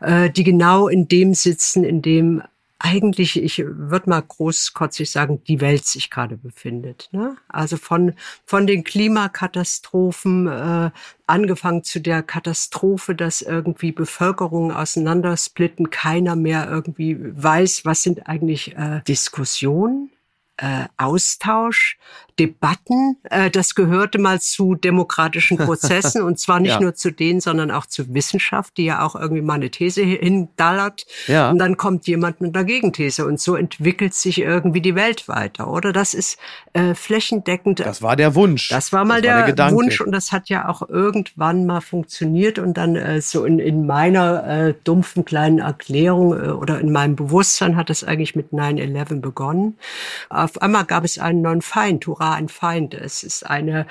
äh, 0.00 0.30
die 0.30 0.44
genau 0.44 0.88
in 0.88 1.06
dem 1.06 1.34
sitzen, 1.34 1.84
in 1.84 2.02
dem 2.02 2.42
eigentlich, 2.82 3.40
ich 3.40 3.58
würde 3.64 4.10
mal 4.10 4.20
großkotzig 4.20 5.10
sagen, 5.10 5.42
die 5.44 5.60
Welt 5.60 5.86
sich 5.86 6.10
gerade 6.10 6.36
befindet. 6.36 7.08
Ne? 7.12 7.36
Also 7.48 7.76
von, 7.76 8.14
von 8.44 8.66
den 8.66 8.82
Klimakatastrophen, 8.82 10.48
äh, 10.48 10.90
angefangen 11.26 11.84
zu 11.84 12.00
der 12.00 12.22
Katastrophe, 12.22 13.14
dass 13.14 13.40
irgendwie 13.40 13.92
Bevölkerungen 13.92 14.72
auseinandersplitten, 14.72 15.90
keiner 15.90 16.34
mehr 16.34 16.68
irgendwie 16.68 17.16
weiß, 17.20 17.84
was 17.84 18.02
sind 18.02 18.26
eigentlich 18.26 18.76
äh, 18.76 19.00
Diskussionen, 19.06 20.10
äh, 20.58 20.84
Austausch, 20.96 21.98
Debatten. 22.38 23.16
Äh, 23.24 23.50
das 23.50 23.74
gehörte 23.74 24.18
mal 24.18 24.40
zu 24.40 24.74
demokratischen 24.74 25.58
Prozessen 25.58 26.22
und 26.22 26.38
zwar 26.38 26.60
nicht 26.60 26.72
ja. 26.72 26.80
nur 26.80 26.94
zu 26.94 27.10
denen, 27.10 27.40
sondern 27.40 27.70
auch 27.70 27.86
zur 27.86 28.12
Wissenschaft, 28.14 28.76
die 28.76 28.84
ja 28.84 29.02
auch 29.02 29.14
irgendwie 29.14 29.42
mal 29.42 29.54
eine 29.54 29.70
These 29.70 30.02
hindallert. 30.02 31.06
Ja. 31.26 31.50
Und 31.50 31.58
dann 31.58 31.76
kommt 31.76 32.06
jemand 32.06 32.40
mit 32.40 32.56
einer 32.56 32.64
Gegenthese 32.64 33.26
und 33.26 33.40
so 33.40 33.54
entwickelt 33.54 34.14
sich 34.14 34.40
irgendwie 34.40 34.80
die 34.80 34.94
Welt 34.94 35.28
weiter, 35.28 35.68
oder? 35.68 35.92
Das 35.92 36.14
ist 36.14 36.38
äh, 36.72 36.94
flächendeckend. 36.94 37.80
Das 37.80 38.02
war 38.02 38.16
der 38.16 38.34
Wunsch. 38.34 38.68
Das 38.68 38.92
war 38.92 39.04
mal 39.04 39.20
das 39.20 39.30
der, 39.30 39.46
war 39.46 39.52
der 39.52 39.72
Wunsch 39.72 40.00
und 40.00 40.12
das 40.12 40.32
hat 40.32 40.48
ja 40.48 40.68
auch 40.68 40.88
irgendwann 40.88 41.66
mal 41.66 41.80
funktioniert 41.80 42.58
und 42.58 42.76
dann 42.76 42.96
äh, 42.96 43.20
so 43.20 43.44
in, 43.44 43.58
in 43.58 43.86
meiner 43.86 44.46
äh, 44.46 44.74
dumpfen 44.84 45.24
kleinen 45.24 45.58
Erklärung 45.58 46.32
äh, 46.32 46.48
oder 46.50 46.80
in 46.80 46.92
meinem 46.92 47.16
Bewusstsein 47.16 47.76
hat 47.76 47.90
es 47.90 48.04
eigentlich 48.04 48.34
mit 48.36 48.52
9-11 48.52 49.20
begonnen. 49.20 49.76
Auf 50.42 50.60
einmal 50.60 50.84
gab 50.86 51.04
es 51.04 51.20
einen 51.20 51.40
neuen 51.40 51.62
Feind, 51.62 52.04
Hurra 52.04 52.34
ein 52.34 52.48
Feind. 52.48 52.94
Es 52.94 53.22
ist 53.22 53.48
eine 53.48 53.86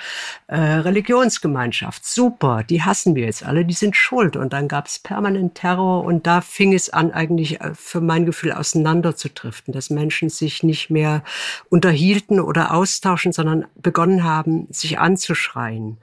äh, 0.47 0.59
Religionsgemeinschaft. 0.59 2.05
Super, 2.05 2.63
die 2.63 2.83
hassen 2.83 3.15
wir 3.15 3.23
jetzt 3.23 3.45
alle, 3.45 3.63
die 3.63 3.73
sind 3.73 3.95
schuld. 3.95 4.35
Und 4.35 4.51
dann 4.51 4.67
gab 4.67 4.87
es 4.87 4.99
permanent 4.99 5.55
Terror 5.55 6.03
und 6.03 6.27
da 6.27 6.41
fing 6.41 6.73
es 6.73 6.89
an, 6.89 7.11
eigentlich 7.11 7.61
äh, 7.61 7.73
für 7.73 8.01
mein 8.01 8.25
Gefühl 8.25 8.51
auseinanderzudriften, 8.51 9.73
dass 9.73 9.89
Menschen 9.89 10.29
sich 10.29 10.61
nicht 10.61 10.89
mehr 10.89 11.23
unterhielten 11.69 12.41
oder 12.41 12.73
austauschen, 12.73 13.31
sondern 13.31 13.65
begonnen 13.75 14.25
haben, 14.25 14.67
sich 14.71 14.99
anzuschreien 14.99 15.99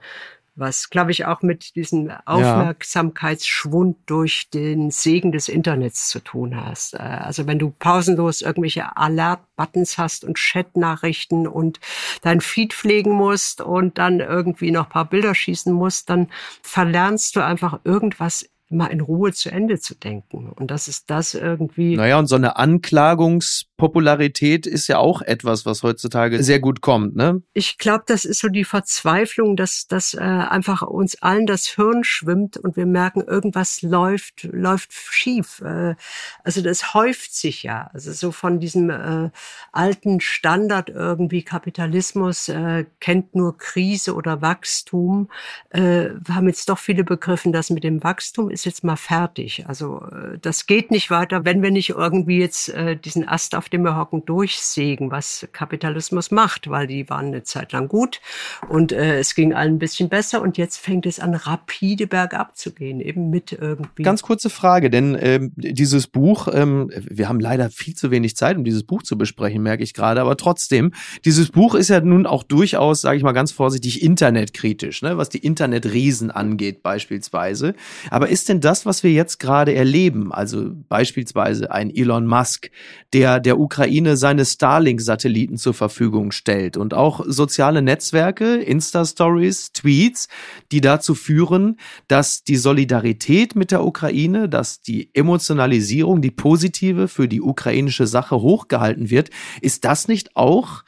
was, 0.59 0.89
glaube 0.89 1.11
ich, 1.11 1.25
auch 1.25 1.41
mit 1.41 1.75
diesem 1.75 2.11
Aufmerksamkeitsschwund 2.25 3.97
durch 4.05 4.49
den 4.49 4.91
Segen 4.91 5.31
des 5.31 5.49
Internets 5.49 6.09
zu 6.09 6.19
tun 6.19 6.55
hast. 6.55 6.93
Äh, 6.93 6.97
also 6.97 7.47
wenn 7.47 7.59
du 7.59 7.71
pausenlos 7.71 8.41
irgendwelche 8.41 8.95
Alert-Buttons 8.97 9.97
hast 9.97 10.23
und 10.23 10.37
Chat-Nachrichten 10.37 11.47
und 11.47 11.79
dein 12.21 12.41
Feed 12.41 12.73
pflegen 12.73 13.11
musst 13.11 13.61
und 13.61 13.97
dann 13.97 14.19
irgendwie 14.19 14.71
noch 14.71 14.89
paar 14.89 15.05
Bilder 15.05 15.35
schießen 15.35 15.73
musst, 15.73 16.09
dann 16.09 16.27
verlernst 16.61 17.35
du 17.35 17.43
einfach 17.43 17.79
irgendwas 17.83 18.49
mal 18.69 18.87
in 18.87 19.01
Ruhe 19.01 19.33
zu 19.33 19.51
Ende 19.51 19.79
zu 19.79 19.95
denken. 19.95 20.51
Und 20.55 20.69
das 20.69 20.87
ist 20.87 21.09
das 21.09 21.33
irgendwie. 21.33 21.95
Naja, 21.95 22.19
und 22.19 22.27
so 22.27 22.35
eine 22.35 22.57
Anklagungspopularität 22.57 24.67
ist 24.67 24.87
ja 24.87 24.99
auch 24.99 25.23
etwas, 25.23 25.65
was 25.65 25.81
heutzutage 25.81 26.43
sehr 26.43 26.59
gut 26.59 26.81
kommt, 26.81 27.15
ne? 27.15 27.41
Ich 27.53 27.79
glaube, 27.79 28.03
das 28.05 28.25
ist 28.25 28.39
so 28.39 28.47
die 28.47 28.65
Verzweiflung, 28.65 29.55
dass, 29.55 29.87
dass 29.87 30.13
äh, 30.13 30.19
einfach 30.19 30.83
uns 30.83 31.19
allen 31.21 31.47
das 31.47 31.65
Hirn 31.65 32.03
schwimmt 32.03 32.57
und 32.57 32.77
wir 32.77 32.85
merken, 32.85 33.21
irgendwas 33.21 33.81
läuft, 33.81 34.43
läuft 34.43 34.93
schief. 34.93 35.61
Äh, 35.61 35.95
also 36.43 36.61
das 36.61 36.93
häuft 36.93 37.33
sich 37.33 37.63
ja. 37.63 37.89
Also 37.93 38.11
so 38.11 38.31
von 38.31 38.59
diesem 38.59 38.91
äh, 38.91 39.31
alten 39.71 40.19
Standard 40.19 40.89
irgendwie 40.89 41.41
Kapitalismus 41.41 42.49
äh, 42.49 42.85
kennt 42.99 43.33
nur 43.33 43.57
Krise 43.57 44.13
oder 44.13 44.43
Wachstum. 44.43 45.31
Äh, 45.71 46.09
haben 46.29 46.47
jetzt 46.47 46.69
doch 46.69 46.77
viele 46.77 47.03
begriffen, 47.03 47.51
dass 47.51 47.71
mit 47.71 47.83
dem 47.83 48.03
Wachstum 48.03 48.49
ist 48.49 48.58
jetzt 48.65 48.83
mal 48.83 48.95
fertig. 48.95 49.65
Also 49.67 50.01
äh, 50.11 50.39
das 50.41 50.65
geht 50.65 50.89
nicht 50.89 51.11
weiter, 51.11 51.45
wenn 51.45 51.61
wir 51.61 51.69
nicht 51.69 51.91
irgendwie 51.91 52.39
jetzt 52.39 52.69
äh, 52.69 52.95
diesen 52.95 53.27
Ast, 53.27 53.55
auf 53.55 53.69
dem 53.69 53.83
wir 53.83 53.95
hocken, 53.95 54.25
durchsägen, 54.25 55.11
was 55.11 55.47
Kapitalismus 55.51 56.31
macht, 56.31 56.69
weil 56.69 56.87
die 56.87 57.09
waren 57.09 57.27
eine 57.27 57.43
Zeit 57.43 57.71
lang 57.71 57.87
gut 57.87 58.19
und 58.67 58.91
äh, 58.91 59.19
es 59.19 59.35
ging 59.35 59.53
allen 59.53 59.75
ein 59.75 59.79
bisschen 59.79 60.09
besser 60.09 60.41
und 60.41 60.57
jetzt 60.57 60.77
fängt 60.77 61.05
es 61.05 61.19
an, 61.19 61.35
rapide 61.35 62.07
bergab 62.07 62.57
zu 62.57 62.73
gehen, 62.73 62.99
eben 62.99 63.29
mit 63.29 63.51
irgendwie. 63.51 64.03
Ganz 64.03 64.23
kurze 64.23 64.49
Frage, 64.49 64.89
denn 64.89 65.15
ähm, 65.19 65.51
dieses 65.55 66.07
Buch, 66.07 66.47
ähm, 66.51 66.91
wir 66.95 67.29
haben 67.29 67.39
leider 67.39 67.69
viel 67.69 67.95
zu 67.95 68.09
wenig 68.09 68.35
Zeit, 68.35 68.57
um 68.57 68.63
dieses 68.63 68.83
Buch 68.83 69.03
zu 69.03 69.15
besprechen, 69.15 69.61
merke 69.61 69.83
ich 69.83 69.93
gerade, 69.93 70.21
aber 70.21 70.37
trotzdem, 70.37 70.91
dieses 71.23 71.49
Buch 71.49 71.75
ist 71.75 71.89
ja 71.89 72.01
nun 72.01 72.25
auch 72.25 72.41
durchaus, 72.41 73.01
sage 73.01 73.17
ich 73.17 73.23
mal 73.23 73.31
ganz 73.33 73.51
vorsichtig, 73.51 74.01
internetkritisch, 74.01 75.03
ne, 75.03 75.17
was 75.17 75.29
die 75.29 75.37
Internetriesen 75.37 76.31
angeht 76.31 76.81
beispielsweise. 76.81 77.75
Aber 78.09 78.29
ist 78.29 78.39
ist 78.39 78.48
denn 78.49 78.61
das, 78.61 78.85
was 78.85 79.03
wir 79.03 79.11
jetzt 79.11 79.39
gerade 79.39 79.73
erleben? 79.73 80.33
Also 80.33 80.71
beispielsweise 80.89 81.71
ein 81.71 81.89
Elon 81.95 82.27
Musk, 82.27 82.71
der 83.13 83.39
der 83.39 83.59
Ukraine 83.59 84.17
seine 84.17 84.45
Starlink-Satelliten 84.45 85.57
zur 85.57 85.73
Verfügung 85.73 86.31
stellt 86.31 86.75
und 86.75 86.93
auch 86.93 87.23
soziale 87.27 87.81
Netzwerke, 87.81 88.55
Insta-Stories, 88.55 89.71
Tweets, 89.73 90.27
die 90.71 90.81
dazu 90.81 91.15
führen, 91.15 91.77
dass 92.07 92.43
die 92.43 92.57
Solidarität 92.57 93.55
mit 93.55 93.71
der 93.71 93.85
Ukraine, 93.85 94.49
dass 94.49 94.81
die 94.81 95.09
Emotionalisierung, 95.13 96.21
die 96.21 96.31
positive 96.31 97.07
für 97.07 97.27
die 97.27 97.41
ukrainische 97.41 98.07
Sache 98.07 98.41
hochgehalten 98.41 99.09
wird. 99.09 99.29
Ist 99.61 99.85
das 99.85 100.07
nicht 100.07 100.35
auch 100.35 100.83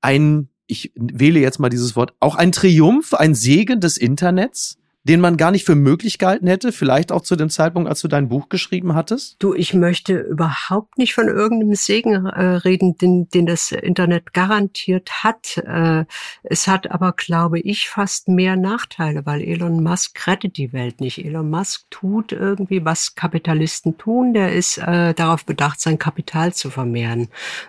ein, 0.00 0.48
ich 0.66 0.92
wähle 0.94 1.40
jetzt 1.40 1.58
mal 1.58 1.68
dieses 1.68 1.96
Wort, 1.96 2.14
auch 2.20 2.34
ein 2.34 2.52
Triumph, 2.52 3.14
ein 3.14 3.34
Segen 3.34 3.80
des 3.80 3.96
Internets? 3.96 4.78
Den 5.06 5.20
man 5.20 5.36
gar 5.36 5.52
nicht 5.52 5.64
für 5.64 5.76
möglich 5.76 6.18
gehalten 6.18 6.48
hätte, 6.48 6.72
vielleicht 6.72 7.12
auch 7.12 7.22
zu 7.22 7.36
dem 7.36 7.48
Zeitpunkt, 7.48 7.88
als 7.88 8.00
du 8.00 8.08
dein 8.08 8.28
Buch 8.28 8.48
geschrieben 8.48 8.96
hattest? 8.96 9.36
Du, 9.38 9.54
ich 9.54 9.72
möchte 9.72 10.18
überhaupt 10.18 10.98
nicht 10.98 11.14
von 11.14 11.28
irgendeinem 11.28 11.76
Segen 11.76 12.26
äh, 12.26 12.56
reden, 12.56 12.98
den, 12.98 13.28
den 13.28 13.46
das 13.46 13.70
Internet 13.70 14.32
garantiert 14.32 15.22
hat. 15.22 15.58
Äh, 15.58 16.06
es 16.42 16.66
hat 16.66 16.90
aber, 16.90 17.12
glaube 17.12 17.60
ich, 17.60 17.88
fast 17.88 18.26
mehr 18.26 18.56
Nachteile, 18.56 19.24
weil 19.26 19.42
Elon 19.42 19.80
Musk 19.80 20.26
rettet 20.26 20.56
die 20.56 20.72
Welt 20.72 21.00
nicht. 21.00 21.24
Elon 21.24 21.50
Musk 21.50 21.84
tut 21.90 22.32
irgendwie, 22.32 22.84
was 22.84 23.14
Kapitalisten 23.14 23.98
tun. 23.98 24.34
Der 24.34 24.54
ist 24.54 24.78
äh, 24.78 25.14
darauf 25.14 25.44
bedacht, 25.44 25.80
sein 25.80 26.00
Kapital 26.00 26.52
zu 26.52 26.68
vermehren. 26.68 27.28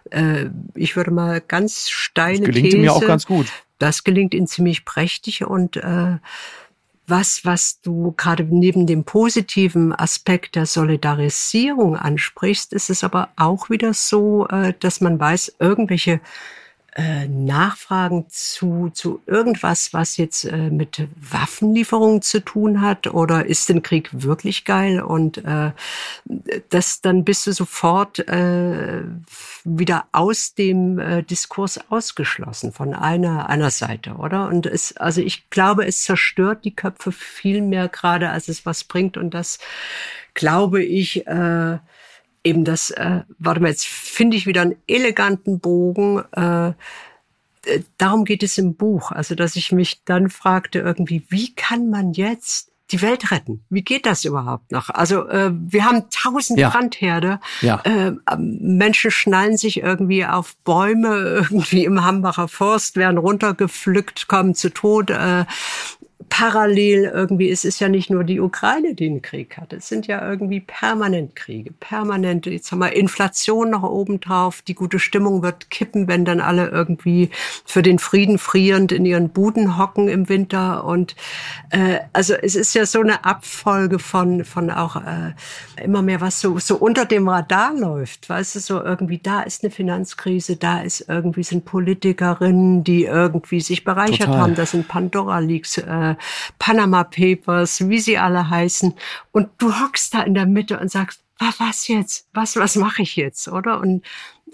Äh, 0.10 0.46
ich 0.74 0.96
würde 0.96 1.12
mal 1.12 1.40
ganz 1.40 1.88
steile 1.90 2.40
das 2.40 2.48
gelingt 2.48 2.72
These, 2.72 2.78
mir 2.78 2.94
auch 2.94 3.06
ganz 3.06 3.28
gut. 3.28 3.46
Das 3.78 4.04
gelingt 4.04 4.34
ihm 4.34 4.48
ziemlich 4.48 4.86
prächtig 4.86 5.46
und 5.46 5.78
äh, 5.78 6.18
was, 7.08 7.46
was 7.46 7.80
du 7.82 8.14
gerade 8.18 8.44
neben 8.44 8.86
dem 8.86 9.06
positiven 9.06 9.94
Aspekt 9.94 10.56
der 10.56 10.66
Solidarisierung 10.66 11.96
ansprichst, 11.96 12.74
ist 12.74 12.90
es 12.90 13.04
aber 13.04 13.30
auch 13.38 13.70
wieder 13.70 13.94
so, 13.94 14.48
äh, 14.48 14.74
dass 14.80 15.02
man 15.02 15.20
weiß, 15.20 15.56
irgendwelche 15.60 16.20
äh, 16.98 17.28
Nachfragen 17.28 18.26
zu, 18.28 18.90
zu 18.92 19.22
irgendwas, 19.28 19.94
was 19.94 20.18
jetzt 20.18 20.46
äh, 20.46 20.72
mit 20.72 21.08
Waffenlieferungen 21.16 22.24
zu 22.24 22.44
tun 22.44 22.82
hat? 22.82 23.06
Oder 23.06 23.46
ist 23.46 23.70
den 23.70 23.84
Krieg 23.84 24.10
wirklich 24.12 24.66
geil? 24.66 25.02
Und 25.02 25.38
äh, 25.46 25.74
das 26.70 27.02
dann 27.02 27.24
bist 27.24 27.46
du 27.46 27.52
sofort 27.52 28.20
äh, 28.28 29.04
wieder 29.64 30.06
aus 30.12 30.56
dem 30.56 30.98
äh, 30.98 31.22
Diskurs 31.22 31.80
ausgeschlossen 31.92 32.72
von 32.74 32.96
einer 32.96 33.48
einer 33.48 33.70
Seite, 33.70 34.16
oder? 34.16 34.48
Und 34.48 34.66
es, 34.66 34.98
also 34.98 35.22
ich 35.22 35.52
glaube, 35.52 35.86
es 35.86 36.02
zerstört 36.04 36.66
die 36.66 36.76
Köpfe 36.76 37.12
viel 37.12 37.62
mehr 37.62 37.90
gerade, 37.90 38.32
als 38.32 38.48
es 38.48 38.66
was 38.66 38.84
bringt. 38.84 39.18
Und 39.18 39.36
das 39.36 39.60
glaube 40.34 40.84
ich 40.84 41.28
äh, 41.28 41.78
eben 42.48 42.64
das, 42.64 42.92
äh, 42.92 43.22
warte 43.38 43.62
mal, 43.62 43.70
jetzt 43.70 43.86
finde 43.86 44.38
ich 44.38 44.48
wieder 44.48 44.62
einen 44.62 44.76
eleganten 44.88 45.60
Bogen. 45.60 46.24
Äh, 46.32 46.70
äh, 46.70 46.74
darum 47.98 48.26
geht 48.26 48.44
es 48.44 48.58
im 48.58 48.76
Buch. 48.76 49.12
Also, 49.12 49.36
dass 49.36 49.56
ich 49.56 49.72
mich 49.72 50.04
dann 50.06 50.30
fragte 50.30 50.80
irgendwie, 50.80 51.24
wie 51.30 51.54
kann 51.54 51.90
man 51.90 52.14
jetzt 52.14 52.72
die 52.92 53.02
Welt 53.02 53.32
retten. 53.32 53.66
Wie 53.70 53.82
geht 53.82 54.06
das 54.06 54.24
überhaupt 54.24 54.72
noch? 54.72 54.90
Also 54.90 55.28
äh, 55.28 55.52
wir 55.52 55.84
haben 55.84 56.06
tausend 56.10 56.58
ja. 56.58 56.70
Brandherde. 56.70 57.40
Ja. 57.60 57.82
Äh, 57.84 58.14
Menschen 58.38 59.12
schnallen 59.12 59.58
sich 59.58 59.82
irgendwie 59.82 60.26
auf 60.26 60.56
Bäume, 60.64 61.46
irgendwie 61.52 61.84
im 61.84 62.06
Hambacher 62.06 62.48
Forst, 62.48 62.96
werden 62.96 63.18
runtergepflückt, 63.18 64.30
kommen 64.30 64.56
zu 64.56 64.74
Tod. 64.74 65.10
Äh, 65.10 65.44
parallel 66.30 67.12
irgendwie, 67.14 67.50
es 67.50 67.64
ist 67.64 67.80
ja 67.80 67.90
nicht 67.90 68.10
nur 68.10 68.24
die 68.24 68.40
Ukraine, 68.40 68.94
die 68.94 69.08
einen 69.08 69.22
Krieg 69.22 69.58
hat. 69.58 69.72
Es 69.74 69.88
sind 69.88 70.08
ja 70.08 70.28
irgendwie 70.28 70.60
permanent 70.60 71.36
Kriege, 71.36 71.72
permanent, 71.72 72.46
jetzt 72.46 72.72
haben 72.72 72.80
wir 72.80 72.94
Inflation 72.94 73.70
noch 73.70 73.84
oben 73.84 74.20
drauf, 74.20 74.62
die 74.62 74.76
gute 74.76 75.00
Stimmung 75.00 75.42
wird 75.42 75.70
kippen, 75.70 76.08
wenn 76.08 76.26
dann 76.26 76.42
alle 76.42 76.68
irgendwie 76.70 77.30
für 77.66 77.82
den 77.82 77.98
Frieden 77.98 78.38
frierend 78.38 78.92
in 78.92 79.06
ihren 79.06 79.30
Buden 79.30 79.78
hocken 79.78 80.10
im 80.10 80.28
Winter. 80.28 80.84
Und 80.84 81.16
äh, 81.70 82.00
also 82.14 82.34
es 82.34 82.56
ist 82.56 82.76
ja 82.76 82.86
so 82.86 83.00
eine 83.00 83.24
Abfolge 83.24 83.98
von, 83.98 84.44
von 84.44 84.70
auch 84.70 84.98
äh, 84.98 85.34
immer 85.82 86.02
mehr, 86.02 86.22
was 86.22 86.42
so, 86.42 86.60
so 86.60 86.76
unter 86.76 87.06
dem 87.06 87.28
Radar 87.30 87.74
läuft. 87.74 88.30
Weißt 88.30 88.56
du, 88.56 88.60
so 88.60 88.84
irgendwie, 88.84 89.20
da 89.20 89.42
ist 89.42 89.64
eine 89.64 89.72
Finanzkrise, 89.72 90.58
da 90.58 90.82
ist 90.82 91.06
irgendwie 91.08 91.44
sind 91.44 91.66
Politikerinnen, 91.66 92.84
die 92.84 93.06
irgendwie 93.06 93.62
sich 93.62 93.84
bereichert 93.84 94.28
Total. 94.28 94.40
haben, 94.42 94.56
das 94.56 94.72
sind 94.72 94.88
Pandora-Leaks. 94.88 95.78
Äh, 95.80 96.16
Panama 96.60 97.04
Papers, 97.04 97.88
wie 97.90 98.00
sie 98.00 98.18
alle 98.18 98.50
heißen. 98.50 98.94
Und 99.32 99.50
du 99.58 99.80
hockst 99.80 100.14
da 100.14 100.24
in 100.24 100.34
der 100.34 100.46
Mitte 100.46 100.80
und 100.80 100.92
sagst, 100.92 101.22
was 101.60 101.88
jetzt? 101.88 102.28
Was, 102.34 102.56
was 102.56 102.76
mache 102.76 103.04
ich 103.04 103.16
jetzt, 103.16 103.48
oder? 103.48 103.80
Und 103.80 104.04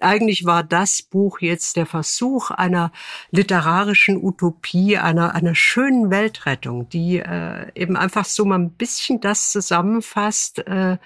eigentlich 0.02 0.45
war 0.45 0.63
das 0.63 1.02
Buch 1.02 1.39
jetzt 1.39 1.78
der 1.78 1.86
Versuch 1.86 2.52
einer 2.52 2.91
literarischen 3.32 4.21
Utopie, 4.21 4.97
einer, 4.97 5.34
einer 5.34 5.56
schönen 5.56 6.10
Weltrettung, 6.10 6.89
die 6.89 7.19
äh, 7.19 7.71
eben 7.76 7.95
einfach 7.95 8.26
so 8.26 8.45
mal 8.45 8.60
ein 8.60 8.71
bisschen 8.71 9.21
das 9.21 9.52
zusammenfasst, 9.52 10.60
äh, 10.67 10.97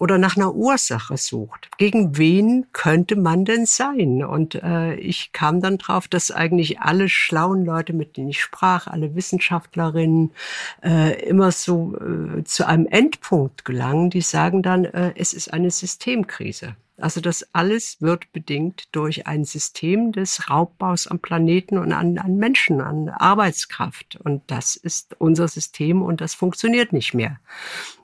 oder 0.00 0.16
nach 0.16 0.36
einer 0.36 0.54
Ursache 0.54 1.18
sucht. 1.18 1.68
Gegen 1.76 2.16
wen 2.16 2.66
könnte 2.72 3.16
man 3.16 3.44
denn 3.44 3.66
sein? 3.66 4.24
Und 4.24 4.54
äh, 4.54 4.94
ich 4.94 5.32
kam 5.32 5.60
dann 5.60 5.76
drauf, 5.76 6.08
dass 6.08 6.30
eigentlich 6.30 6.80
alle 6.80 7.10
schlauen 7.10 7.66
Leute, 7.66 7.92
mit 7.92 8.16
denen 8.16 8.30
ich 8.30 8.40
sprach, 8.40 8.86
alle 8.86 9.14
Wissenschaftlerinnen, 9.14 10.32
äh, 10.82 11.22
immer 11.24 11.52
so 11.52 11.94
äh, 11.96 12.42
zu 12.44 12.66
einem 12.66 12.86
Endpunkt 12.86 13.66
gelangen. 13.66 14.08
Die 14.08 14.22
sagen 14.22 14.62
dann, 14.62 14.86
äh, 14.86 15.12
es 15.16 15.34
ist 15.34 15.52
eine 15.52 15.70
Systemkrise. 15.70 16.76
Also 16.96 17.20
das 17.20 17.46
alles 17.52 18.00
wird 18.00 18.32
bedingt 18.32 18.88
durch 18.92 19.26
ein 19.26 19.44
System 19.44 20.12
des 20.12 20.48
Raubbaus 20.48 21.06
am 21.06 21.18
Planeten 21.18 21.76
und 21.76 21.92
an, 21.92 22.18
an 22.18 22.36
Menschen, 22.36 22.80
an 22.80 23.10
Arbeitskraft. 23.10 24.16
Und 24.16 24.42
das 24.46 24.76
ist 24.76 25.16
unser 25.18 25.48
System 25.48 26.00
und 26.02 26.22
das 26.22 26.34
funktioniert 26.34 26.92
nicht 26.94 27.12
mehr. 27.12 27.38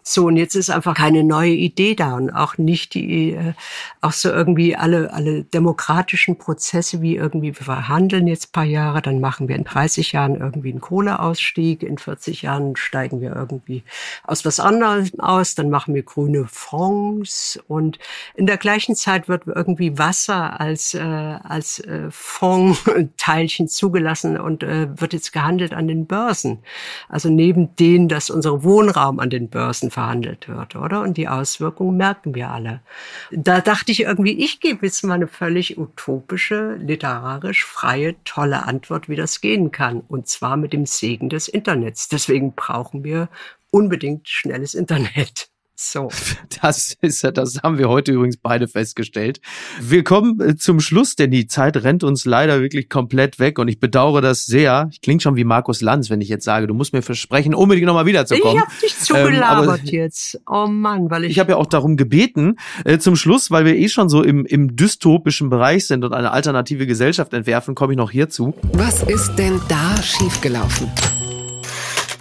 So, 0.09 0.27
und 0.27 0.37
jetzt 0.37 0.55
ist 0.55 0.71
einfach 0.71 0.95
keine 0.95 1.25
neue 1.25 1.51
Idee 1.51 1.97
da 1.97 2.15
und 2.15 2.31
auch 2.31 2.59
nicht 2.59 2.95
die, 2.95 3.33
äh, 3.33 3.55
auch 4.01 4.13
so 4.13 4.31
irgendwie 4.31 4.77
alle, 4.77 5.13
alle 5.13 5.43
demokratischen 5.43 6.39
Prozesse, 6.39 7.03
wie 7.03 7.17
irgendwie 7.17 7.49
wir 7.59 7.65
verhandeln 7.65 8.29
jetzt 8.29 8.53
paar 8.53 8.63
Jahre, 8.63 9.03
dann 9.03 9.19
machen 9.19 9.49
wir 9.49 9.57
in 9.57 9.65
30 9.65 10.13
Jahren 10.13 10.37
irgendwie 10.37 10.71
einen 10.71 10.81
Kohleausstieg, 10.81 11.83
in 11.83 11.99
40 11.99 12.43
Jahren 12.43 12.77
steigen 12.77 13.21
wir 13.21 13.35
irgendwie 13.35 13.83
aus 14.23 14.45
was 14.45 14.61
anderem 14.61 15.11
aus, 15.19 15.57
dann 15.57 15.71
machen 15.71 15.93
wir 15.93 16.05
grüne 16.05 16.47
Fonds 16.47 17.59
und 17.67 17.99
in 18.37 18.47
der 18.47 18.59
gleichen 18.59 18.95
Zeit 18.95 19.29
wird 19.29 19.49
irgendwie 19.49 19.99
Wasser 19.99 20.61
als, 20.61 20.95
äh, 20.95 21.01
als 21.01 21.81
äh, 21.81 22.13
Fondsteilchen 22.13 23.67
zugelassen 23.67 24.39
und 24.39 24.63
äh, 24.63 24.87
wird 25.01 25.15
jetzt 25.15 25.33
gehandelt 25.33 25.75
an 25.75 25.89
den 25.89 26.07
Börsen. 26.07 26.61
Also 27.09 27.29
neben 27.29 27.75
denen, 27.75 28.07
dass 28.07 28.31
unser 28.31 28.63
Wohnraum 28.63 29.19
an 29.19 29.31
den 29.31 29.49
Börsen 29.49 29.91
verhandelt 29.97 30.47
wird, 30.47 30.77
oder? 30.77 31.01
Und 31.01 31.17
die 31.17 31.27
Auswirkungen 31.27 31.97
merken 31.97 32.35
wir 32.35 32.51
alle. 32.51 32.83
Da 33.31 33.63
dachte 33.63 33.93
ich 33.93 34.01
irgendwie, 34.01 34.45
ich 34.45 34.61
gebe 34.61 34.85
jetzt 34.85 35.03
mal 35.05 35.15
eine 35.15 35.27
völlig 35.27 35.79
utopische, 35.79 36.75
literarisch 36.75 37.65
freie, 37.65 38.15
tolle 38.25 38.67
Antwort, 38.67 39.09
wie 39.09 39.17
das 39.17 39.41
gehen 39.41 39.73
kann. 39.73 40.03
Und 40.07 40.29
zwar 40.29 40.59
mit 40.59 40.75
dem 40.75 40.85
Segen 40.85 41.31
des 41.31 41.49
Internets. 41.49 42.09
Deswegen 42.09 42.55
brauchen 42.55 43.05
wir 43.05 43.31
unbedingt 43.71 44.29
schnelles 44.29 44.75
Internet. 44.75 45.49
So. 45.77 46.09
Das 46.63 46.97
ist 47.03 47.23
ja, 47.23 47.31
das 47.33 47.61
haben 47.63 47.77
wir 47.77 47.91
heute 47.91 48.13
übrigens 48.13 48.39
beide 48.39 48.67
festgestellt. 48.67 49.41
Wir 49.79 50.05
kommen 50.05 50.41
äh, 50.41 50.57
zum 50.57 50.81
Schluss, 50.81 51.17
denn 51.17 51.31
die 51.31 51.47
Zeit 51.47 51.77
rennt 51.77 52.03
uns 52.03 52.25
leider 52.25 52.63
wirklich 52.63 52.89
komplett 52.89 53.39
weg 53.39 53.59
und 53.59 53.69
ich 53.69 53.79
bedauere 53.79 54.23
das 54.23 54.47
sehr. 54.47 54.89
Ich 54.91 55.03
klinge 55.03 55.21
schon 55.21 55.37
wie 55.37 55.45
Markus 55.45 55.83
Lanz, 55.83 56.09
wenn 56.09 56.23
ich 56.23 56.29
jetzt 56.29 56.45
sage, 56.45 56.67
du 56.67 56.73
musst 56.73 56.95
mir 56.95 57.03
versprechen, 57.03 57.55
unbedingt 57.55 57.87
nochmal 57.87 58.07
wiederzukommen. 58.07 58.57
Ich 58.57 58.63
habe 58.63 58.73
dich 58.83 58.99
zugelabert 58.99 59.81
ähm, 59.85 59.91
jetzt. 59.91 60.41
Oh 60.51 60.67
Mann, 60.67 61.11
weil 61.11 61.25
ich. 61.25 61.33
Ich 61.33 61.39
habe 61.39 61.53
ja 61.53 61.57
auch 61.59 61.67
darum 61.67 61.99
gebeten, 61.99 62.57
äh, 62.85 62.99
zum 62.99 63.15
Schluss, 63.15 63.51
weil 63.51 63.67
wir 63.67 63.77
eh 63.77 63.89
schon 63.89 64.09
so 64.09 64.23
im, 64.23 64.47
im 64.47 64.77
dystopischen 64.77 65.51
Bereich 65.51 65.87
sind 65.87 66.05
und 66.05 66.15
eine 66.15 66.31
alternative 66.31 66.87
Gesellschaft 66.87 67.35
entwerfen, 67.35 67.75
komme 67.75 67.93
ich 67.93 67.99
noch 67.99 68.11
hierzu. 68.11 68.55
Was 68.73 69.03
ist 69.03 69.37
denn 69.37 69.61
da 69.69 70.03
schiefgelaufen? 70.03 70.91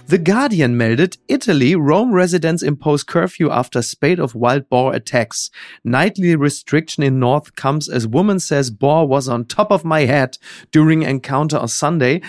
The 0.08 0.22
Guardian 0.22 0.76
meldet, 0.76 1.18
Italy, 1.26 1.74
Rome 1.74 2.12
residents 2.12 2.62
impose 2.62 3.04
curfew 3.04 3.50
after 3.50 3.82
spate 3.82 4.20
of 4.20 4.36
wild 4.36 4.68
boar 4.68 4.94
attacks. 4.94 5.50
Nightly 5.82 6.36
restriction 6.36 7.02
in 7.02 7.18
north 7.18 7.56
comes 7.56 7.88
as 7.88 8.06
woman 8.06 8.38
says 8.38 8.70
boar 8.70 9.08
was 9.08 9.28
on 9.28 9.46
top 9.46 9.72
of 9.72 9.84
my 9.84 10.06
head 10.06 10.38
during 10.70 11.02
encounter 11.02 11.58
on 11.58 11.66
Sunday. 11.66 12.22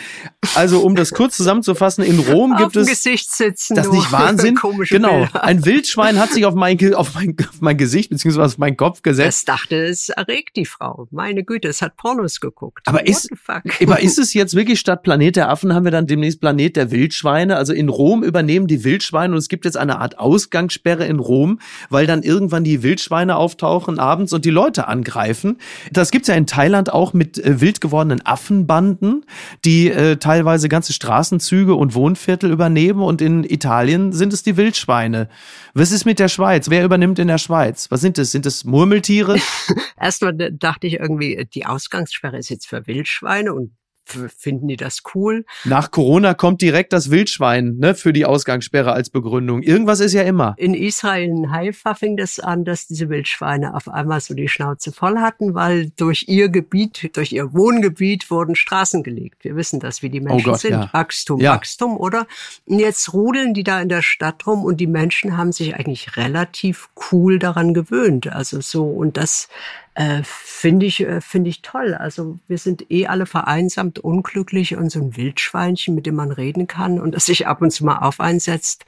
Also 0.56 0.82
um 0.82 0.96
das 0.96 1.12
kurz 1.12 1.38
zusammenzufassen, 1.38 2.04
in 2.04 2.20
Rom 2.20 2.56
gibt 2.58 2.76
es 2.76 2.88
Gesicht 2.88 3.32
sitzen, 3.32 3.76
das 3.76 3.92
nicht 3.92 4.12
Wahnsinn. 4.12 4.56
genau, 4.90 5.20
Bilder. 5.20 5.44
ein 5.44 5.64
Wildschwein 5.64 6.18
hat 6.18 6.32
sich 6.32 6.46
auf 6.46 6.56
mein, 6.56 6.80
auf 6.96 7.14
mein, 7.14 7.36
auf 7.40 7.62
mein 7.62 7.78
Gesicht 7.78 8.10
beziehungsweise 8.10 8.54
auf 8.54 8.58
meinen 8.58 8.78
Kopf 8.78 9.04
gesetzt. 9.04 9.48
Das 9.48 9.60
dachte, 9.60 9.76
es 9.86 10.10
erregt 10.10 10.56
die 10.56 10.66
Frau. 10.66 11.08
Meine 11.12 11.44
Güte, 11.44 11.68
es 11.68 11.84
hat 11.84 11.96
Pornos 11.96 12.40
geguckt. 12.40 12.88
Aber 12.88 13.06
ist, 13.06 13.30
aber 13.48 14.00
ist 14.00 14.18
es 14.18 14.34
jetzt 14.34 14.56
wirklich 14.56 14.80
statt 14.80 15.04
Planet 15.04 15.36
der 15.36 15.50
Affen 15.50 15.76
haben 15.76 15.84
wir 15.84 15.92
dann 15.92 16.08
demnächst 16.08 16.42
Planet 16.42 16.76
der 16.76 16.90
Wildschweine? 16.90 17.56
Also 17.56 17.67
Also 17.68 17.78
in 17.78 17.90
Rom 17.90 18.24
übernehmen 18.24 18.68
die 18.68 18.86
Wildschweine 18.86 19.34
und 19.34 19.40
es 19.40 19.50
gibt 19.50 19.66
jetzt 19.66 19.76
eine 19.76 20.00
Art 20.00 20.20
Ausgangssperre 20.20 21.06
in 21.06 21.20
Rom, 21.20 21.60
weil 21.90 22.08
dann 22.08 22.24
irgendwann 22.24 22.64
die 22.64 22.82
Wildschweine 22.82 23.36
auftauchen 23.36 24.00
abends 24.00 24.32
und 24.32 24.46
die 24.46 24.52
Leute 24.52 24.88
angreifen. 24.88 25.58
Das 25.92 26.12
gibt's 26.12 26.30
ja 26.30 26.36
in 26.36 26.48
Thailand 26.48 26.94
auch 26.94 27.12
mit 27.12 27.38
äh, 27.38 27.60
wild 27.60 27.82
gewordenen 27.82 28.26
Affenbanden, 28.26 29.26
die 29.66 29.90
äh, 29.90 30.16
teilweise 30.16 30.70
ganze 30.70 30.94
Straßenzüge 30.94 31.76
und 31.76 31.94
Wohnviertel 31.94 32.52
übernehmen 32.52 33.02
und 33.02 33.22
in 33.22 33.44
Italien 33.44 34.14
sind 34.14 34.32
es 34.32 34.44
die 34.44 34.56
Wildschweine. 34.56 35.28
Was 35.74 35.92
ist 35.92 36.06
mit 36.06 36.20
der 36.20 36.30
Schweiz? 36.30 36.70
Wer 36.70 36.86
übernimmt 36.86 37.20
in 37.20 37.28
der 37.28 37.38
Schweiz? 37.38 37.92
Was 37.92 38.00
sind 38.00 38.18
es? 38.18 38.32
Sind 38.32 38.46
es 38.46 38.64
Murmeltiere? 38.64 39.36
Erstmal 40.00 40.34
dachte 40.54 40.88
ich 40.88 41.02
irgendwie, 41.02 41.46
die 41.54 41.66
Ausgangssperre 41.66 42.38
ist 42.38 42.48
jetzt 42.48 42.66
für 42.66 42.88
Wildschweine 42.88 43.54
und 43.54 43.72
finden 44.08 44.68
die 44.68 44.78
das 44.78 45.04
cool. 45.14 45.46
Nach 45.66 45.92
Corona 45.92 46.34
kommt 46.34 46.62
direkt 46.62 46.94
das 46.94 47.12
Wildschwein 47.12 47.76
ne, 47.78 47.96
für 47.96 48.14
die 48.14 48.26
Ausgangssperre 48.26 48.92
als 48.94 49.10
Begründung. 49.10 49.62
Irgendwas 49.62 50.00
ist 50.00 50.14
ja 50.14 50.24
immer. 50.24 50.56
In 50.58 50.74
Israel, 50.74 51.24
in 51.24 51.52
Haifa 51.52 51.94
fing 51.94 52.18
das 52.18 52.40
an, 52.40 52.66
dass 52.66 52.88
diese 52.88 53.10
Wildschweine 53.10 53.76
auf 53.76 53.88
einmal 53.90 54.22
so 54.22 54.34
die 54.34 54.48
Schnauze 54.48 54.92
voll 54.92 55.18
hatten, 55.20 55.54
weil 55.54 55.92
durch 55.98 56.26
ihr 56.28 56.50
Gebiet, 56.50 57.16
durch 57.16 57.32
ihr 57.32 57.54
Wohngebiet 57.54 58.32
wurden 58.32 58.56
Straßen 58.56 59.04
gelegt. 59.04 59.44
Wir 59.44 59.56
wissen 59.56 59.80
das, 59.80 60.02
wie 60.02 60.10
die 60.10 60.22
oh 60.22 60.26
Menschen 60.26 60.48
oh 60.48 60.52
Gott, 60.52 60.62
sind. 60.62 60.72
Ja. 60.72 60.90
Wachstum, 60.94 61.40
ja. 61.40 61.54
Wachstum, 61.54 61.98
oder? 61.98 62.28
Und 62.66 62.80
jetzt 62.80 63.14
rudeln 63.14 63.54
die 63.54 63.64
da 63.64 63.82
in 63.82 63.90
der 63.90 64.02
Stadt 64.02 64.46
rum 64.48 64.64
und 64.64 64.78
die 64.78 64.88
Menschen 64.88 65.38
haben 65.38 65.52
sich 65.52 65.76
eigentlich 65.76 66.18
relativ 66.18 66.90
cool 67.12 67.40
daran 67.40 67.74
gewöhnt. 67.74 68.28
Also 68.32 68.62
so, 68.62 68.86
und 68.86 69.18
das 69.18 69.50
äh, 69.98 70.22
finde 70.24 70.86
ich, 70.86 71.02
äh, 71.02 71.22
finde 71.22 71.50
ich 71.50 71.64
toll. 71.64 71.96
Also 71.96 72.38
wir 72.48 72.60
sind 72.60 72.92
eh 72.92 73.08
alle 73.08 73.26
vereinsamt, 73.26 73.98
unglücklich 73.98 74.76
und 74.76 74.92
so 74.92 75.00
ein 75.00 75.18
Wildschweinchen, 75.18 75.96
mit 75.96 76.06
dem 76.06 76.14
man 76.14 76.32
reden 76.32 76.68
kann 76.68 77.00
und 77.00 77.16
das 77.16 77.26
sich 77.26 77.48
ab 77.48 77.64
und 77.64 77.72
zu 77.72 77.84
mal 77.84 77.98
auf 77.98 78.20
einsetzt, 78.20 78.86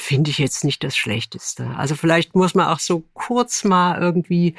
finde 0.00 0.30
ich 0.30 0.38
jetzt 0.38 0.64
nicht 0.64 0.82
das 0.84 0.96
Schlechteste. 0.96 1.70
Also 1.76 1.94
vielleicht 1.94 2.34
muss 2.34 2.54
man 2.54 2.66
auch 2.66 2.80
so 2.80 3.04
kurz 3.14 3.64
mal 3.64 4.00
irgendwie 4.00 4.54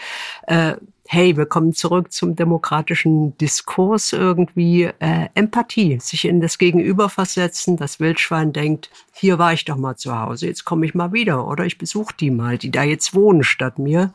äh, 0.47 0.75
hey, 1.11 1.35
wir 1.35 1.47
kommen 1.47 1.73
zurück 1.73 2.13
zum 2.13 2.35
demokratischen 2.35 3.35
Diskurs 3.39 4.13
irgendwie, 4.13 4.83
äh, 4.99 5.29
Empathie, 5.33 5.97
sich 5.99 6.25
in 6.25 6.39
das 6.39 6.59
Gegenüber 6.59 7.09
versetzen. 7.09 7.77
Das 7.77 7.99
Wildschwein 7.99 8.53
denkt, 8.53 8.91
hier 9.11 9.39
war 9.39 9.51
ich 9.51 9.65
doch 9.65 9.75
mal 9.75 9.95
zu 9.95 10.15
Hause, 10.15 10.45
jetzt 10.45 10.65
komme 10.65 10.85
ich 10.85 10.93
mal 10.93 11.11
wieder 11.11 11.47
oder 11.47 11.65
ich 11.65 11.79
besuche 11.79 12.13
die 12.19 12.29
mal, 12.29 12.59
die 12.59 12.69
da 12.69 12.83
jetzt 12.83 13.15
wohnen 13.15 13.43
statt 13.43 13.79
mir. 13.79 14.13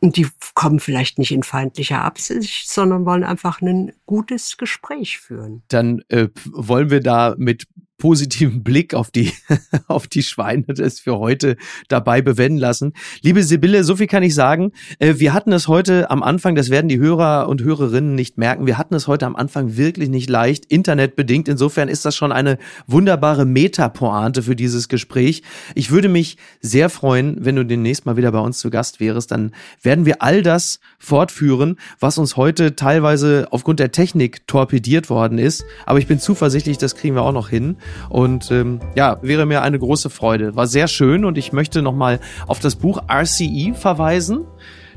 Und 0.00 0.18
die 0.18 0.26
kommen 0.52 0.78
vielleicht 0.78 1.18
nicht 1.18 1.32
in 1.32 1.42
feindlicher 1.42 2.04
Absicht, 2.04 2.68
sondern 2.68 3.06
wollen 3.06 3.24
einfach 3.24 3.62
ein 3.62 3.92
gutes 4.04 4.58
Gespräch 4.58 5.18
führen. 5.18 5.62
Dann 5.68 6.02
äh, 6.08 6.28
wollen 6.44 6.90
wir 6.90 7.00
da 7.00 7.34
mit 7.38 7.66
positiven 7.98 8.62
Blick 8.62 8.94
auf 8.94 9.10
die, 9.10 9.32
auf 9.88 10.06
die 10.06 10.22
Schweine 10.22 10.64
das 10.68 11.00
für 11.00 11.18
heute 11.18 11.56
dabei 11.88 12.20
bewenden 12.20 12.58
lassen. 12.58 12.92
Liebe 13.22 13.42
Sibylle, 13.42 13.84
so 13.84 13.96
viel 13.96 14.06
kann 14.06 14.22
ich 14.22 14.34
sagen. 14.34 14.72
Äh, 14.98 15.14
wir 15.16 15.32
hatten 15.32 15.52
es 15.52 15.68
heute 15.68 16.10
am 16.10 16.22
Anfang, 16.22 16.54
das 16.54 16.70
werden 16.70 16.88
die 16.88 16.98
Hörer 16.98 17.48
und 17.48 17.62
Hörerinnen 17.62 18.14
nicht 18.14 18.38
merken, 18.38 18.66
wir 18.66 18.78
hatten 18.78 18.94
es 18.94 19.08
heute 19.08 19.26
am 19.26 19.36
Anfang 19.36 19.76
wirklich 19.76 20.08
nicht 20.08 20.28
leicht, 20.28 20.66
internetbedingt. 20.66 21.48
Insofern 21.48 21.88
ist 21.88 22.04
das 22.04 22.14
schon 22.14 22.32
eine 22.32 22.58
wunderbare 22.86 23.46
Metapointe 23.46 24.42
für 24.42 24.56
dieses 24.56 24.88
Gespräch. 24.88 25.42
Ich 25.74 25.90
würde 25.90 26.08
mich 26.08 26.36
sehr 26.60 26.90
freuen, 26.90 27.44
wenn 27.44 27.56
du 27.56 27.64
demnächst 27.64 28.04
mal 28.04 28.16
wieder 28.16 28.32
bei 28.32 28.40
uns 28.40 28.58
zu 28.58 28.70
Gast 28.70 29.00
wärst. 29.00 29.30
Dann 29.30 29.52
werden 29.82 30.04
wir 30.04 30.22
all 30.22 30.42
das 30.42 30.80
fortführen, 30.98 31.76
was 31.98 32.18
uns 32.18 32.36
heute 32.36 32.76
teilweise 32.76 33.48
aufgrund 33.50 33.80
der 33.80 33.92
Technik 33.92 34.46
torpediert 34.46 35.08
worden 35.08 35.38
ist. 35.38 35.64
Aber 35.86 35.98
ich 35.98 36.06
bin 36.06 36.20
zuversichtlich, 36.20 36.78
das 36.78 36.94
kriegen 36.94 37.14
wir 37.14 37.22
auch 37.22 37.32
noch 37.32 37.48
hin. 37.48 37.76
Und 38.08 38.50
ähm, 38.50 38.80
ja, 38.94 39.18
wäre 39.22 39.46
mir 39.46 39.62
eine 39.62 39.78
große 39.78 40.10
Freude. 40.10 40.56
War 40.56 40.66
sehr 40.66 40.88
schön 40.88 41.24
und 41.24 41.38
ich 41.38 41.52
möchte 41.52 41.82
nochmal 41.82 42.20
auf 42.46 42.60
das 42.60 42.76
Buch 42.76 43.02
RCE 43.08 43.74
verweisen 43.74 44.46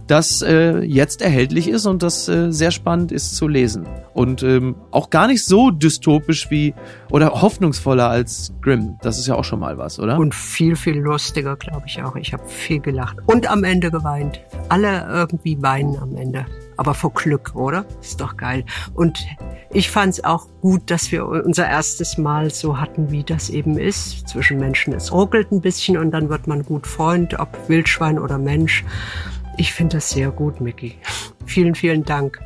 das 0.10 0.42
äh, 0.42 0.80
jetzt 0.80 1.22
erhältlich 1.22 1.70
ist 1.70 1.86
und 1.86 2.02
das 2.02 2.28
äh, 2.28 2.52
sehr 2.52 2.72
spannend 2.72 3.12
ist 3.12 3.36
zu 3.36 3.48
lesen. 3.48 3.86
Und 4.14 4.42
ähm, 4.42 4.76
auch 4.92 5.12
gar 5.12 5.28
nicht 5.28 5.46
so 5.46 5.70
dystopisch 5.70 6.50
wie 6.50 6.74
oder 7.12 7.42
hoffnungsvoller 7.42 8.10
als 8.10 8.52
Grimm. 8.62 8.98
Das 9.02 9.20
ist 9.20 9.28
ja 9.28 9.36
auch 9.36 9.44
schon 9.44 9.60
mal 9.60 9.78
was, 9.78 10.00
oder? 10.00 10.18
Und 10.18 10.34
viel, 10.34 10.76
viel 10.76 10.98
lustiger, 10.98 11.56
glaube 11.56 11.84
ich 11.86 12.02
auch. 12.02 12.16
Ich 12.16 12.34
habe 12.34 12.44
viel 12.48 12.80
gelacht 12.80 13.18
und 13.28 13.50
am 13.50 13.64
Ende 13.64 13.92
geweint. 13.92 14.42
Alle 14.70 15.08
irgendwie 15.12 15.62
weinen 15.62 15.96
am 15.98 16.16
Ende 16.16 16.46
aber 16.80 16.94
vor 16.94 17.14
Glück, 17.14 17.56
oder? 17.56 17.86
Ist 18.02 18.22
doch 18.22 18.38
geil. 18.38 18.64
Und 18.94 19.20
ich 19.72 19.92
fand 19.92 20.14
es 20.14 20.24
auch 20.24 20.48
gut, 20.62 20.90
dass 20.90 21.12
wir 21.12 21.28
unser 21.28 21.68
erstes 21.68 22.18
Mal 22.18 22.50
so 22.52 22.80
hatten, 22.80 23.12
wie 23.12 23.24
das 23.24 23.50
eben 23.50 23.78
ist. 23.78 24.28
Zwischen 24.30 24.60
Menschen, 24.60 24.94
es 24.94 25.12
ruckelt 25.12 25.52
ein 25.52 25.62
bisschen 25.62 25.98
und 25.98 26.12
dann 26.12 26.30
wird 26.30 26.48
man 26.48 26.64
gut 26.64 26.88
Freund, 26.88 27.38
ob 27.38 27.50
Wildschwein 27.68 28.18
oder 28.18 28.38
Mensch. 28.38 28.86
Ich 29.58 29.74
finde 29.74 29.98
das 29.98 30.10
sehr 30.10 30.32
gut, 30.32 30.62
Mickey. 30.62 30.96
vielen, 31.46 31.76
vielen 31.76 32.06
Dank. 32.06 32.40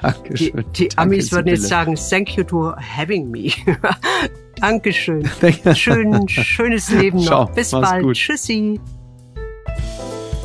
Dankeschön. 0.00 0.64
Die, 0.74 0.88
die 0.88 0.98
Amis 0.98 1.30
würden 1.32 1.48
jetzt 1.48 1.68
sagen, 1.68 1.96
thank 1.96 2.36
you 2.36 2.44
to 2.44 2.74
having 2.76 3.30
me. 3.30 3.52
Dankeschön. 4.60 5.28
Schön, 5.74 6.28
schönes 6.28 6.90
Leben 6.90 7.18
noch. 7.18 7.26
Ciao, 7.26 7.44
Bis 7.46 7.72
bald. 7.72 8.02
Gut. 8.02 8.16
Tschüssi. 8.16 8.80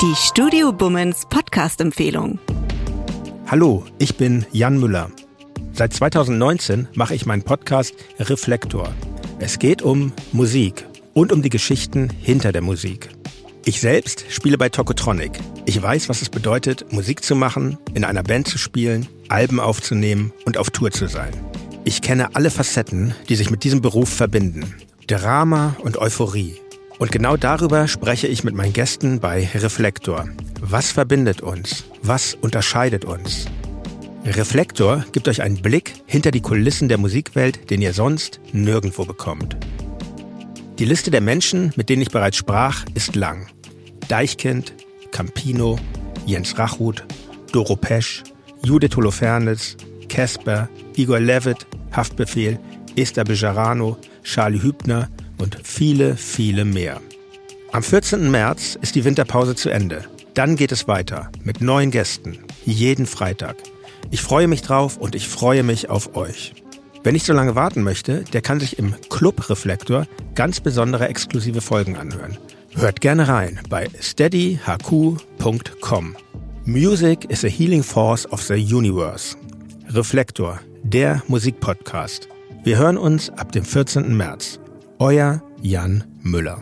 Die 0.00 0.14
Studio 0.16 0.72
Bummens 0.72 1.24
Podcast-Empfehlung. 1.30 2.38
Hallo, 3.46 3.84
ich 3.98 4.16
bin 4.16 4.44
Jan 4.50 4.78
Müller. 4.78 5.10
Seit 5.72 5.92
2019 5.92 6.88
mache 6.94 7.14
ich 7.14 7.26
meinen 7.26 7.42
Podcast 7.44 7.94
Reflektor. 8.18 8.92
Es 9.38 9.58
geht 9.58 9.82
um 9.82 10.12
Musik 10.32 10.84
und 11.14 11.32
um 11.32 11.42
die 11.42 11.48
Geschichten 11.48 12.10
hinter 12.10 12.50
der 12.50 12.60
Musik. 12.60 13.08
Ich 13.64 13.80
selbst 13.80 14.24
spiele 14.30 14.58
bei 14.58 14.68
Tokotronic. 14.68 15.38
Ich 15.64 15.80
weiß, 15.80 16.08
was 16.08 16.22
es 16.22 16.28
bedeutet, 16.28 16.92
Musik 16.92 17.22
zu 17.22 17.36
machen, 17.36 17.78
in 17.94 18.04
einer 18.04 18.24
Band 18.24 18.48
zu 18.48 18.58
spielen, 18.58 19.06
Alben 19.28 19.60
aufzunehmen 19.60 20.32
und 20.44 20.58
auf 20.58 20.70
Tour 20.70 20.90
zu 20.90 21.06
sein. 21.06 21.32
Ich 21.84 22.02
kenne 22.02 22.34
alle 22.34 22.50
Facetten, 22.50 23.14
die 23.28 23.36
sich 23.36 23.50
mit 23.50 23.62
diesem 23.62 23.80
Beruf 23.80 24.08
verbinden. 24.08 24.74
Drama 25.06 25.76
und 25.82 25.98
Euphorie. 25.98 26.56
Und 26.98 27.10
genau 27.10 27.36
darüber 27.36 27.88
spreche 27.88 28.28
ich 28.28 28.44
mit 28.44 28.54
meinen 28.54 28.72
Gästen 28.72 29.20
bei 29.20 29.48
Reflektor. 29.54 30.28
Was 30.60 30.92
verbindet 30.92 31.40
uns? 31.40 31.84
Was 32.02 32.34
unterscheidet 32.34 33.04
uns? 33.04 33.46
Reflektor 34.24 35.04
gibt 35.12 35.28
euch 35.28 35.42
einen 35.42 35.60
Blick 35.60 35.92
hinter 36.06 36.30
die 36.30 36.40
Kulissen 36.40 36.88
der 36.88 36.98
Musikwelt, 36.98 37.70
den 37.70 37.82
ihr 37.82 37.92
sonst 37.92 38.40
nirgendwo 38.52 39.04
bekommt. 39.04 39.56
Die 40.78 40.86
Liste 40.86 41.10
der 41.10 41.20
Menschen, 41.20 41.72
mit 41.76 41.88
denen 41.88 42.02
ich 42.02 42.10
bereits 42.10 42.36
sprach, 42.36 42.84
ist 42.94 43.16
lang. 43.16 43.48
Deichkind, 44.08 44.72
Campino, 45.10 45.78
Jens 46.26 46.58
Rachut, 46.58 47.04
Doro 47.52 47.76
Pesch, 47.76 48.22
Judith 48.64 48.96
Holofernes, 48.96 49.76
Casper, 50.08 50.68
Igor 50.96 51.20
Levitt, 51.20 51.66
Haftbefehl, 51.92 52.58
Esther 52.96 53.24
Bejarano, 53.24 53.98
Charlie 54.22 54.62
Hübner 54.62 55.10
und 55.44 55.58
viele, 55.62 56.16
viele 56.16 56.64
mehr. 56.64 57.00
Am 57.70 57.82
14. 57.82 58.30
März 58.30 58.78
ist 58.80 58.94
die 58.94 59.04
Winterpause 59.04 59.54
zu 59.54 59.68
Ende. 59.68 60.04
Dann 60.32 60.56
geht 60.56 60.72
es 60.72 60.88
weiter 60.88 61.30
mit 61.42 61.60
neuen 61.60 61.90
Gästen, 61.90 62.38
jeden 62.64 63.04
Freitag. 63.06 63.56
Ich 64.10 64.22
freue 64.22 64.48
mich 64.48 64.62
drauf 64.62 64.96
und 64.96 65.14
ich 65.14 65.28
freue 65.28 65.62
mich 65.62 65.90
auf 65.90 66.16
euch. 66.16 66.54
Wer 67.02 67.12
nicht 67.12 67.26
so 67.26 67.34
lange 67.34 67.54
warten 67.54 67.82
möchte, 67.82 68.24
der 68.32 68.40
kann 68.40 68.58
sich 68.58 68.78
im 68.78 68.94
Club 69.10 69.50
Reflektor 69.50 70.06
ganz 70.34 70.60
besondere 70.60 71.08
exklusive 71.08 71.60
Folgen 71.60 71.96
anhören. 71.96 72.38
Hört 72.74 73.02
gerne 73.02 73.28
rein 73.28 73.60
bei 73.68 73.88
steadyhq.com. 74.00 74.56
Music 76.64 77.26
is 77.30 77.44
a 77.44 77.48
healing 77.48 77.82
force 77.82 78.26
of 78.32 78.40
the 78.40 78.54
universe. 78.54 79.36
Reflektor, 79.90 80.58
der 80.82 81.22
Musikpodcast. 81.28 82.30
Wir 82.62 82.78
hören 82.78 82.96
uns 82.96 83.28
ab 83.28 83.52
dem 83.52 83.64
14. 83.64 84.16
März. 84.16 84.58
Euer 84.98 85.42
Jan 85.60 86.04
Müller. 86.22 86.58